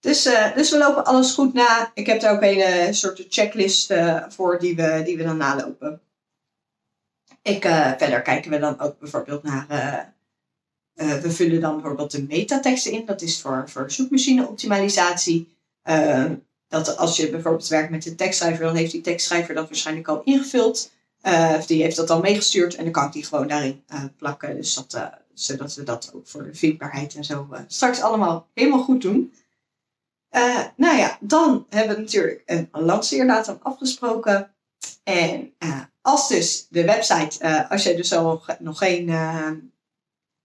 Dus, 0.00 0.22
dus 0.54 0.70
we 0.70 0.78
lopen 0.78 1.04
alles 1.04 1.32
goed 1.32 1.54
na. 1.54 1.90
Ik 1.94 2.06
heb 2.06 2.20
daar 2.20 2.34
ook 2.34 2.42
een 2.42 2.94
soort 2.94 3.26
checklist 3.28 3.94
voor 4.28 4.58
die 4.58 4.76
we, 4.76 5.02
die 5.04 5.16
we 5.16 5.22
dan 5.22 5.36
nalopen. 5.36 6.00
Ik, 7.42 7.62
verder 7.98 8.22
kijken 8.22 8.50
we 8.50 8.58
dan 8.58 8.80
ook 8.80 8.98
bijvoorbeeld 8.98 9.42
naar. 9.42 10.13
We 10.94 11.30
vullen 11.30 11.60
dan 11.60 11.74
bijvoorbeeld 11.74 12.10
de 12.10 12.22
metateksten 12.22 12.92
in. 12.92 13.06
Dat 13.06 13.22
is 13.22 13.40
voor, 13.40 13.64
voor 13.66 13.90
zoekmachine 13.90 14.48
optimalisatie. 14.48 15.56
Ehm, 15.82 16.34
dat 16.68 16.96
als 16.96 17.16
je 17.16 17.30
bijvoorbeeld 17.30 17.68
werkt 17.68 17.90
met 17.90 18.06
een 18.06 18.16
tekstschrijver, 18.16 18.64
dan 18.64 18.74
heeft 18.74 18.92
die 18.92 19.00
tekstschrijver 19.00 19.54
dat 19.54 19.68
waarschijnlijk 19.68 20.08
al 20.08 20.22
ingevuld. 20.24 20.92
of 21.56 21.66
die 21.66 21.82
heeft 21.82 21.96
dat 21.96 22.10
al 22.10 22.20
meegestuurd 22.20 22.74
en 22.74 22.84
dan 22.84 22.92
kan 22.92 23.06
ik 23.06 23.12
die 23.12 23.24
gewoon 23.24 23.48
daarin 23.48 23.84
plakken. 24.16 24.56
Dus 24.56 24.74
dat, 24.74 25.10
zodat 25.34 25.74
we 25.74 25.82
dat 25.82 26.12
ook 26.14 26.26
voor 26.26 26.44
de 26.44 26.54
vindbaarheid 26.54 27.14
en 27.14 27.24
zo 27.24 27.48
straks 27.66 28.00
allemaal 28.00 28.46
helemaal 28.54 28.82
goed 28.82 29.02
doen. 29.02 29.32
Nou 30.76 30.96
ja, 30.96 31.18
dan 31.20 31.66
hebben 31.68 31.96
we 31.96 32.02
natuurlijk 32.02 32.42
een 32.46 32.68
lanceerdatum 32.72 33.58
afgesproken. 33.62 34.54
En 35.02 35.52
als 36.02 36.28
dus 36.28 36.66
de 36.70 36.84
website, 36.84 37.68
als 37.68 37.82
je 37.82 37.96
dus 37.96 38.12
al 38.12 38.42
nog 38.58 38.78
geen, 38.78 39.10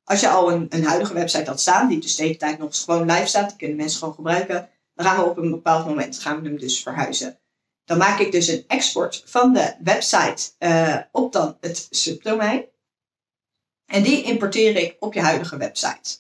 als 0.10 0.20
je 0.20 0.30
al 0.30 0.52
een, 0.52 0.84
huidige 0.84 1.14
website 1.14 1.50
had 1.50 1.60
staan, 1.60 1.88
die 1.88 2.00
dus 2.00 2.16
de 2.16 2.24
hele 2.24 2.38
tijd 2.38 2.58
nog 2.58 2.84
gewoon 2.84 3.12
live 3.12 3.28
staat, 3.28 3.50
die 3.50 3.58
kunnen 3.58 3.78
mensen 3.78 4.00
gewoon 4.00 4.14
gebruiken, 4.14 4.70
dan 4.96 5.06
gaan 5.06 5.18
we 5.18 5.30
op 5.30 5.38
een 5.38 5.52
bepaald 5.52 5.86
moment 5.86 6.20
gaan 6.20 6.42
we 6.42 6.48
hem 6.48 6.58
dus 6.58 6.82
verhuizen. 6.82 7.40
Dan 7.86 7.98
maak 7.98 8.20
ik 8.20 8.32
dus 8.32 8.48
een 8.48 8.64
export 8.68 9.24
van 9.26 9.54
de 9.54 9.76
website 9.84 10.52
op 11.12 11.34
dan 11.34 11.58
het 11.60 11.88
subdomein. 11.90 12.66
En 13.86 14.04
die 14.04 14.24
importeer 14.24 14.76
ik 14.76 14.96
op 15.00 15.14
je 15.14 15.22
huidige 15.22 15.58
website. 15.58 16.20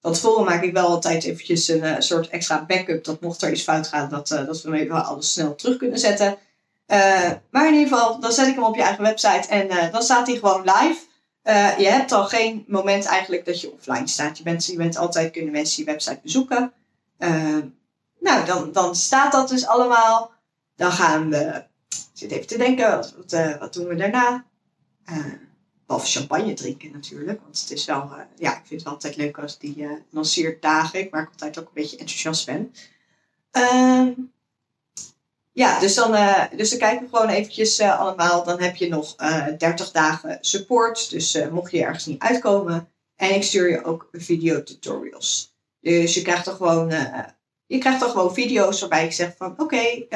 Van 0.00 0.12
tevoren 0.12 0.44
maak 0.44 0.62
ik 0.62 0.72
wel 0.72 0.86
altijd 0.86 1.24
eventjes 1.24 1.68
een 1.68 1.84
uh, 1.84 1.94
soort 1.98 2.28
extra 2.28 2.64
backup. 2.64 3.04
Dat 3.04 3.20
mocht 3.20 3.42
er 3.42 3.52
iets 3.52 3.62
fout 3.62 3.86
gaan, 3.86 4.08
dat, 4.08 4.30
uh, 4.30 4.46
dat 4.46 4.62
we 4.62 4.78
even 4.78 5.04
alles 5.04 5.32
snel 5.32 5.54
terug 5.54 5.76
kunnen 5.76 5.98
zetten. 5.98 6.38
Maar 7.50 7.66
in 7.66 7.74
ieder 7.74 7.88
geval, 7.88 8.20
dan 8.20 8.32
zet 8.32 8.46
ik 8.46 8.54
hem 8.54 8.64
op 8.64 8.76
je 8.76 8.82
eigen 8.82 9.02
website 9.02 9.48
en 9.48 9.90
dan 9.92 10.02
staat 10.02 10.26
hij 10.26 10.36
gewoon 10.36 10.60
live. 10.64 11.10
Je 11.78 11.88
hebt 11.88 12.10
dan 12.10 12.26
geen 12.26 12.64
moment 12.68 13.04
eigenlijk 13.04 13.44
dat 13.44 13.60
je 13.60 13.72
offline 13.72 14.08
staat. 14.08 14.38
Je 14.38 14.44
bent, 14.44 14.66
je 14.66 14.76
bent 14.76 14.96
altijd, 14.96 15.32
kunnen 15.32 15.52
mensen 15.52 15.84
je 15.84 15.90
website 15.90 16.20
bezoeken. 16.22 16.72
nou, 18.18 18.44
dan, 18.46 18.72
dan 18.72 18.96
staat 18.96 19.32
dat 19.32 19.48
dus 19.48 19.66
allemaal. 19.66 20.32
Dan 20.76 20.92
gaan 20.92 21.30
we, 21.30 21.64
ik 21.88 21.98
zit 22.12 22.30
even 22.30 22.46
te 22.46 22.58
denken, 22.58 22.90
wat, 22.90 23.14
wat, 23.16 23.58
wat 23.58 23.72
doen 23.72 23.86
we 23.86 23.94
daarna? 23.94 24.44
Behalve 25.86 26.10
champagne 26.10 26.54
drinken 26.54 26.92
natuurlijk. 26.92 27.40
Want 27.40 27.60
het 27.60 27.70
is 27.70 27.84
wel, 27.84 28.10
ja, 28.36 28.50
ik 28.50 28.66
vind 28.66 28.70
het 28.70 28.82
wel 28.82 28.92
altijd 28.92 29.16
leuk 29.16 29.38
als 29.38 29.58
die 29.58 29.76
uh, 29.76 29.92
lanceerdagen. 30.10 31.00
Ik 31.00 31.14
altijd 31.14 31.58
ook 31.58 31.66
een 31.66 31.70
beetje 31.74 31.96
enthousiast 31.96 32.46
ben. 32.46 32.72
Uh, 33.52 34.08
ja, 35.52 35.80
dus 35.80 35.94
dan, 35.94 36.14
uh, 36.14 36.44
dus 36.56 36.70
dan 36.70 36.78
kijken 36.78 37.02
we 37.02 37.16
gewoon 37.16 37.28
eventjes 37.28 37.80
allemaal. 37.80 38.44
Dan 38.44 38.60
heb 38.60 38.76
je 38.76 38.88
nog 38.88 39.14
30 39.58 39.90
dagen 39.90 40.38
support. 40.40 41.10
Dus 41.10 41.38
mocht 41.50 41.70
je 41.70 41.82
ergens 41.82 42.06
niet 42.06 42.22
uitkomen. 42.22 42.88
En 43.16 43.34
ik 43.34 43.42
stuur 43.42 43.70
je 43.70 43.84
ook 43.84 44.08
videotutorials. 44.12 45.56
Dus 45.80 46.14
je 46.14 46.22
krijgt 46.22 46.46
er 46.46 46.52
gewoon, 46.52 46.92
je 47.66 47.78
krijgt 47.78 48.02
er 48.02 48.08
gewoon 48.08 48.34
video's 48.34 48.80
waarbij 48.80 49.04
ik 49.04 49.12
zeg 49.12 49.34
van 49.36 49.54
oké, 49.56 50.06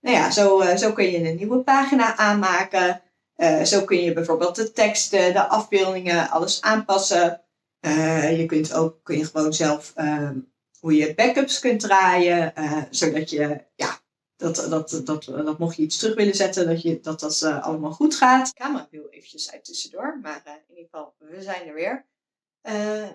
nou 0.00 0.16
ja, 0.16 0.30
zo, 0.30 0.62
zo 0.76 0.92
kun 0.92 1.10
je 1.10 1.28
een 1.28 1.36
nieuwe 1.36 1.58
pagina 1.58 2.16
aanmaken. 2.16 3.02
Uh, 3.36 3.62
zo 3.62 3.84
kun 3.84 4.02
je 4.02 4.12
bijvoorbeeld 4.12 4.56
de 4.56 4.72
teksten, 4.72 5.32
de 5.32 5.48
afbeeldingen, 5.48 6.30
alles 6.30 6.62
aanpassen. 6.62 7.40
Uh, 7.80 8.38
je 8.38 8.46
kunt 8.46 8.72
ook 8.72 9.00
kun 9.02 9.18
je 9.18 9.24
gewoon 9.24 9.52
zelf 9.52 9.92
uh, 9.96 10.30
hoe 10.80 10.96
je 10.96 11.14
backups 11.14 11.58
kunt 11.58 11.80
draaien, 11.80 12.54
eh, 12.54 12.82
zodat 12.90 13.30
je, 13.30 13.60
dat, 14.36 14.56
dat, 14.56 15.00
dat, 15.04 15.24
dat, 15.24 15.58
mocht 15.58 15.76
je 15.76 15.82
iets 15.82 15.98
terug 15.98 16.14
willen 16.14 16.34
zetten, 16.34 16.66
dat 16.66 16.82
je, 16.82 17.00
dat, 17.00 17.20
dat 17.20 17.42
allemaal 17.42 17.92
goed 17.92 18.14
gaat. 18.14 18.46
De 18.46 18.62
camera 18.62 18.86
viel 18.90 19.06
eventjes 19.10 19.52
uit 19.52 19.64
tussendoor, 19.64 20.18
maar 20.22 20.42
in 20.68 20.74
ieder 20.76 20.88
geval, 20.90 21.14
we 21.18 21.42
zijn 21.42 21.66
er 21.66 21.74
weer. 21.74 22.06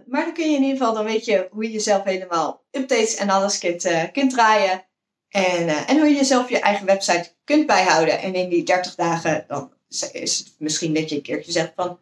maar 0.06 0.26
dan 0.26 0.34
kun 0.34 0.50
je 0.50 0.56
in 0.56 0.64
ieder 0.64 0.78
geval, 0.78 0.94
dan 0.94 1.06
weet 1.06 1.26
je 1.26 1.48
hoe 1.52 1.72
je 1.72 1.80
zelf 1.80 2.04
helemaal 2.04 2.64
updates 2.72 3.16
en 3.16 3.30
alles 3.30 3.58
kunt, 3.58 4.12
kunt 4.12 4.32
draaien. 4.32 4.86
En, 5.30 5.68
en 5.68 6.00
hoe 6.00 6.10
je 6.10 6.24
zelf 6.24 6.50
je 6.50 6.60
eigen 6.60 6.86
website 6.86 7.34
kunt 7.44 7.66
bijhouden. 7.66 8.20
En 8.20 8.34
in 8.34 8.50
die 8.50 8.64
30 8.64 8.96
dagen 8.96 9.46
dan 9.48 9.74
is 10.12 10.38
het 10.38 10.56
misschien 10.58 10.94
dat 10.94 11.10
je 11.10 11.16
een 11.16 11.22
keertje 11.22 11.52
zegt 11.52 11.72
van... 11.76 12.00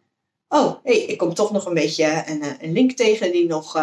Oh, 0.47 0.75
hey, 0.83 0.97
ik 0.97 1.17
kom 1.17 1.33
toch 1.33 1.51
nog 1.51 1.65
een 1.65 1.73
beetje 1.73 2.23
een, 2.25 2.41
eh, 2.41 2.51
een 2.59 2.71
link 2.71 2.91
tegen 2.91 3.31
die 3.31 3.47
nog, 3.47 3.73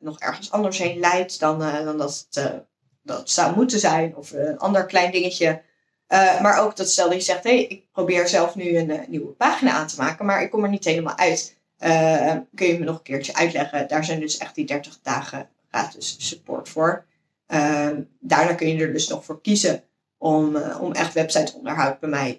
nog 0.00 0.18
ergens 0.18 0.50
anders 0.50 0.78
heen 0.78 0.98
leidt 0.98 1.40
dan, 1.40 1.58
dan 1.58 1.98
dat 1.98 2.26
het 2.30 2.64
dat 3.02 3.30
zou 3.30 3.54
moeten 3.56 3.78
zijn. 3.78 4.16
Of 4.16 4.32
een 4.32 4.58
ander 4.58 4.86
klein 4.86 5.12
dingetje. 5.12 5.62
maar 6.40 6.58
ook 6.58 6.76
dat 6.76 6.88
stel 6.88 7.08
dat 7.08 7.18
je 7.18 7.20
zegt, 7.20 7.44
hé, 7.44 7.56
hey, 7.56 7.64
ik 7.64 7.84
probeer 7.92 8.28
zelf 8.28 8.54
nu 8.54 8.76
een 8.76 9.04
nieuwe 9.08 9.32
pagina 9.32 9.70
aan 9.72 9.86
te 9.86 9.96
maken, 9.96 10.26
maar 10.26 10.42
ik 10.42 10.50
kom 10.50 10.64
er 10.64 10.70
niet 10.70 10.84
helemaal 10.84 11.16
uit. 11.16 11.56
kun 12.54 12.66
je 12.66 12.78
me 12.78 12.84
nog 12.84 12.96
een 12.96 13.02
keertje 13.02 13.34
uitleggen? 13.34 13.88
Daar 13.88 14.04
zijn 14.04 14.20
dus 14.20 14.38
echt 14.38 14.54
die 14.54 14.66
30 14.66 14.98
dagen 15.02 15.48
gratis 15.70 16.16
support 16.18 16.68
voor. 16.68 17.04
daarna 18.20 18.54
kun 18.56 18.68
je 18.68 18.84
er 18.84 18.92
dus 18.92 19.08
nog 19.08 19.24
voor 19.24 19.40
kiezen 19.40 19.84
om, 20.18 20.56
om 20.56 20.92
echt 20.92 21.12
websiteonderhoud 21.12 22.00
bij 22.00 22.08
mij 22.08 22.38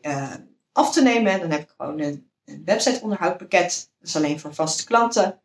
af 0.73 0.93
te 0.93 1.02
nemen. 1.02 1.32
En 1.32 1.39
dan 1.39 1.52
heb 1.52 1.62
ik 1.62 1.73
gewoon 1.78 1.99
een, 1.99 2.30
een 2.45 2.62
websiteonderhoudpakket. 2.65 3.89
Dat 3.99 4.08
is 4.08 4.15
alleen 4.15 4.39
voor 4.39 4.54
vaste 4.54 4.86
klanten. 4.86 5.41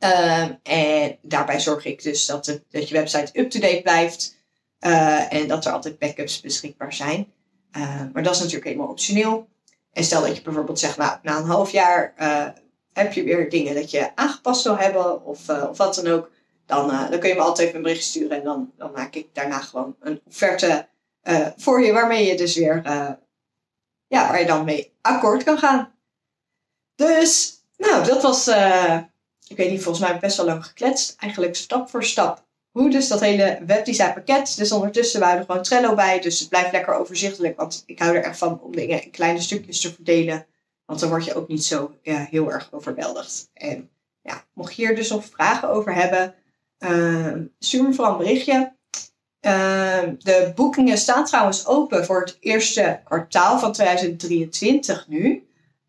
Uh, 0.00 0.48
en 0.62 1.18
daarbij 1.22 1.60
zorg 1.60 1.84
ik 1.84 2.02
dus 2.02 2.26
dat, 2.26 2.46
het, 2.46 2.64
dat 2.70 2.88
je 2.88 2.94
website 2.94 3.40
up-to-date 3.40 3.80
blijft. 3.82 4.36
Uh, 4.80 5.32
en 5.32 5.48
dat 5.48 5.64
er 5.64 5.72
altijd 5.72 5.98
backups 5.98 6.40
beschikbaar 6.40 6.92
zijn. 6.92 7.32
Uh, 7.76 8.02
maar 8.12 8.22
dat 8.22 8.34
is 8.34 8.38
natuurlijk 8.38 8.66
helemaal 8.66 8.88
optioneel. 8.88 9.48
En 9.92 10.04
stel 10.04 10.20
dat 10.20 10.36
je 10.36 10.42
bijvoorbeeld 10.42 10.78
zegt, 10.78 10.96
nou, 10.96 11.18
na 11.22 11.36
een 11.36 11.44
half 11.44 11.70
jaar 11.70 12.14
heb 12.92 13.12
je 13.12 13.22
weer 13.22 13.50
dingen 13.50 13.74
dat 13.74 13.90
je 13.90 14.16
aangepast 14.16 14.64
wil 14.64 14.78
hebben 14.78 15.24
of, 15.24 15.48
of 15.48 15.76
wat 15.76 15.94
dan 15.94 16.06
ook. 16.06 16.30
Dan, 16.66 16.88
dan 16.88 17.18
kun 17.18 17.28
je 17.28 17.34
me 17.34 17.40
altijd 17.40 17.74
een 17.74 17.82
bericht 17.82 18.04
sturen 18.04 18.36
en 18.36 18.44
dan, 18.44 18.72
dan 18.76 18.92
maak 18.92 19.14
ik 19.14 19.28
daarna 19.32 19.58
gewoon 19.58 19.96
een 20.00 20.20
offerte 20.26 20.88
voor 21.56 21.82
je 21.82 21.92
waarmee 21.92 22.26
je 22.26 22.36
dus 22.36 22.54
weer 22.56 22.82
ja, 24.06 24.28
waar 24.28 24.40
je 24.40 24.46
dan 24.46 24.64
mee 24.64 24.92
akkoord 25.00 25.44
kan 25.44 25.58
gaan. 25.58 25.92
Dus, 26.94 27.60
nou, 27.76 28.04
dat 28.04 28.22
was, 28.22 28.50
ik 29.48 29.56
weet 29.56 29.70
niet, 29.70 29.82
volgens 29.82 30.08
mij 30.08 30.18
best 30.18 30.36
wel 30.36 30.46
lang 30.46 30.66
gekletst. 30.66 31.16
Eigenlijk 31.18 31.56
stap 31.56 31.90
voor 31.90 32.04
stap. 32.04 32.44
Hoe 32.70 32.90
dus 32.90 33.08
dat 33.08 33.20
hele 33.20 33.58
webdesign 33.66 34.12
pakket. 34.12 34.56
Dus 34.56 34.72
ondertussen 34.72 35.20
waren 35.20 35.38
er 35.38 35.44
gewoon 35.44 35.62
Trello 35.62 35.94
bij. 35.94 36.20
Dus 36.20 36.38
het 36.38 36.48
blijft 36.48 36.72
lekker 36.72 36.94
overzichtelijk. 36.94 37.56
Want 37.56 37.82
ik 37.86 37.98
hou 37.98 38.16
er 38.16 38.24
echt 38.24 38.38
van 38.38 38.60
om 38.60 38.76
dingen 38.76 39.02
in 39.02 39.10
kleine 39.10 39.40
stukjes 39.40 39.80
te 39.80 39.94
verdelen. 39.94 40.46
Want 40.84 41.00
dan 41.00 41.08
word 41.08 41.24
je 41.24 41.34
ook 41.34 41.48
niet 41.48 41.64
zo 41.64 41.94
heel 42.04 42.52
erg 42.52 42.68
overweldigd. 42.72 43.50
En 43.52 43.90
ja, 44.22 44.44
mocht 44.52 44.74
je 44.74 44.86
hier 44.86 44.96
dus 44.96 45.10
nog 45.10 45.24
vragen 45.24 45.68
over 45.68 45.94
hebben, 45.94 46.34
uh, 46.78 47.32
stuur 47.58 47.82
me 47.82 47.94
vooral 47.94 48.12
een 48.12 48.18
berichtje. 48.18 48.74
Ehm, 49.40 50.14
de 50.18 50.52
boekingen 50.54 50.98
staan 50.98 51.24
trouwens 51.24 51.66
open 51.66 52.04
voor 52.04 52.20
het 52.20 52.36
eerste 52.40 53.00
kwartaal 53.04 53.58
van 53.58 53.72
2023 53.72 55.08
nu. 55.08 55.45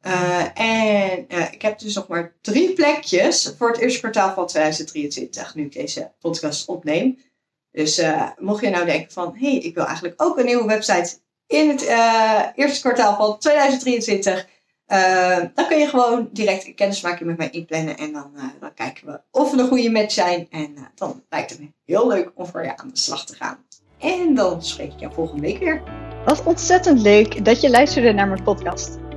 Uh, 0.07 0.59
en 0.59 1.25
uh, 1.27 1.51
ik 1.51 1.61
heb 1.61 1.79
dus 1.79 1.95
nog 1.95 2.07
maar 2.07 2.35
drie 2.41 2.73
plekjes 2.73 3.53
voor 3.57 3.67
het 3.67 3.77
eerste 3.77 3.99
kwartaal 3.99 4.33
van 4.33 4.47
2023, 4.47 5.55
nu 5.55 5.63
ik 5.63 5.73
deze 5.73 6.11
podcast 6.19 6.67
opneem. 6.67 7.19
Dus 7.71 7.99
uh, 7.99 8.29
mocht 8.37 8.63
je 8.63 8.69
nou 8.69 8.85
denken 8.85 9.11
van, 9.11 9.35
hé, 9.37 9.49
hey, 9.49 9.57
ik 9.57 9.75
wil 9.75 9.85
eigenlijk 9.85 10.21
ook 10.21 10.37
een 10.37 10.45
nieuwe 10.45 10.65
website 10.65 11.17
in 11.47 11.69
het 11.69 11.81
eerste 12.55 12.81
kwartaal 12.81 13.15
van 13.15 13.39
2023. 13.39 14.47
dan 15.53 15.67
kun 15.67 15.77
je 15.79 15.87
gewoon 15.87 16.29
direct 16.31 16.65
een 16.65 16.75
kennismaking 16.75 17.29
met 17.29 17.37
mij 17.37 17.49
inplannen 17.49 17.97
en 17.97 18.13
dan, 18.13 18.31
dan 18.59 18.73
kijken 18.73 19.07
we 19.07 19.21
of 19.31 19.51
we 19.51 19.61
een 19.61 19.67
goede 19.67 19.91
match 19.91 20.13
zijn. 20.13 20.47
En 20.49 20.75
dan 20.95 21.23
lijkt 21.29 21.49
het 21.49 21.59
me 21.59 21.67
heel 21.85 22.07
leuk 22.07 22.31
om 22.35 22.45
voor 22.45 22.63
je 22.63 22.77
aan 22.77 22.89
de 22.89 22.97
slag 22.97 23.25
te 23.25 23.35
gaan. 23.35 23.65
En 23.99 24.35
dan 24.35 24.63
spreek 24.63 24.93
ik 24.93 24.99
jou 24.99 25.13
volgende 25.13 25.41
week 25.41 25.59
weer. 25.59 25.83
Wat 26.25 26.43
ontzettend 26.43 27.01
leuk 27.01 27.45
dat 27.45 27.61
je 27.61 27.69
luisterde 27.69 28.13
naar 28.13 28.27
mijn 28.27 28.43
podcast. 28.43 29.06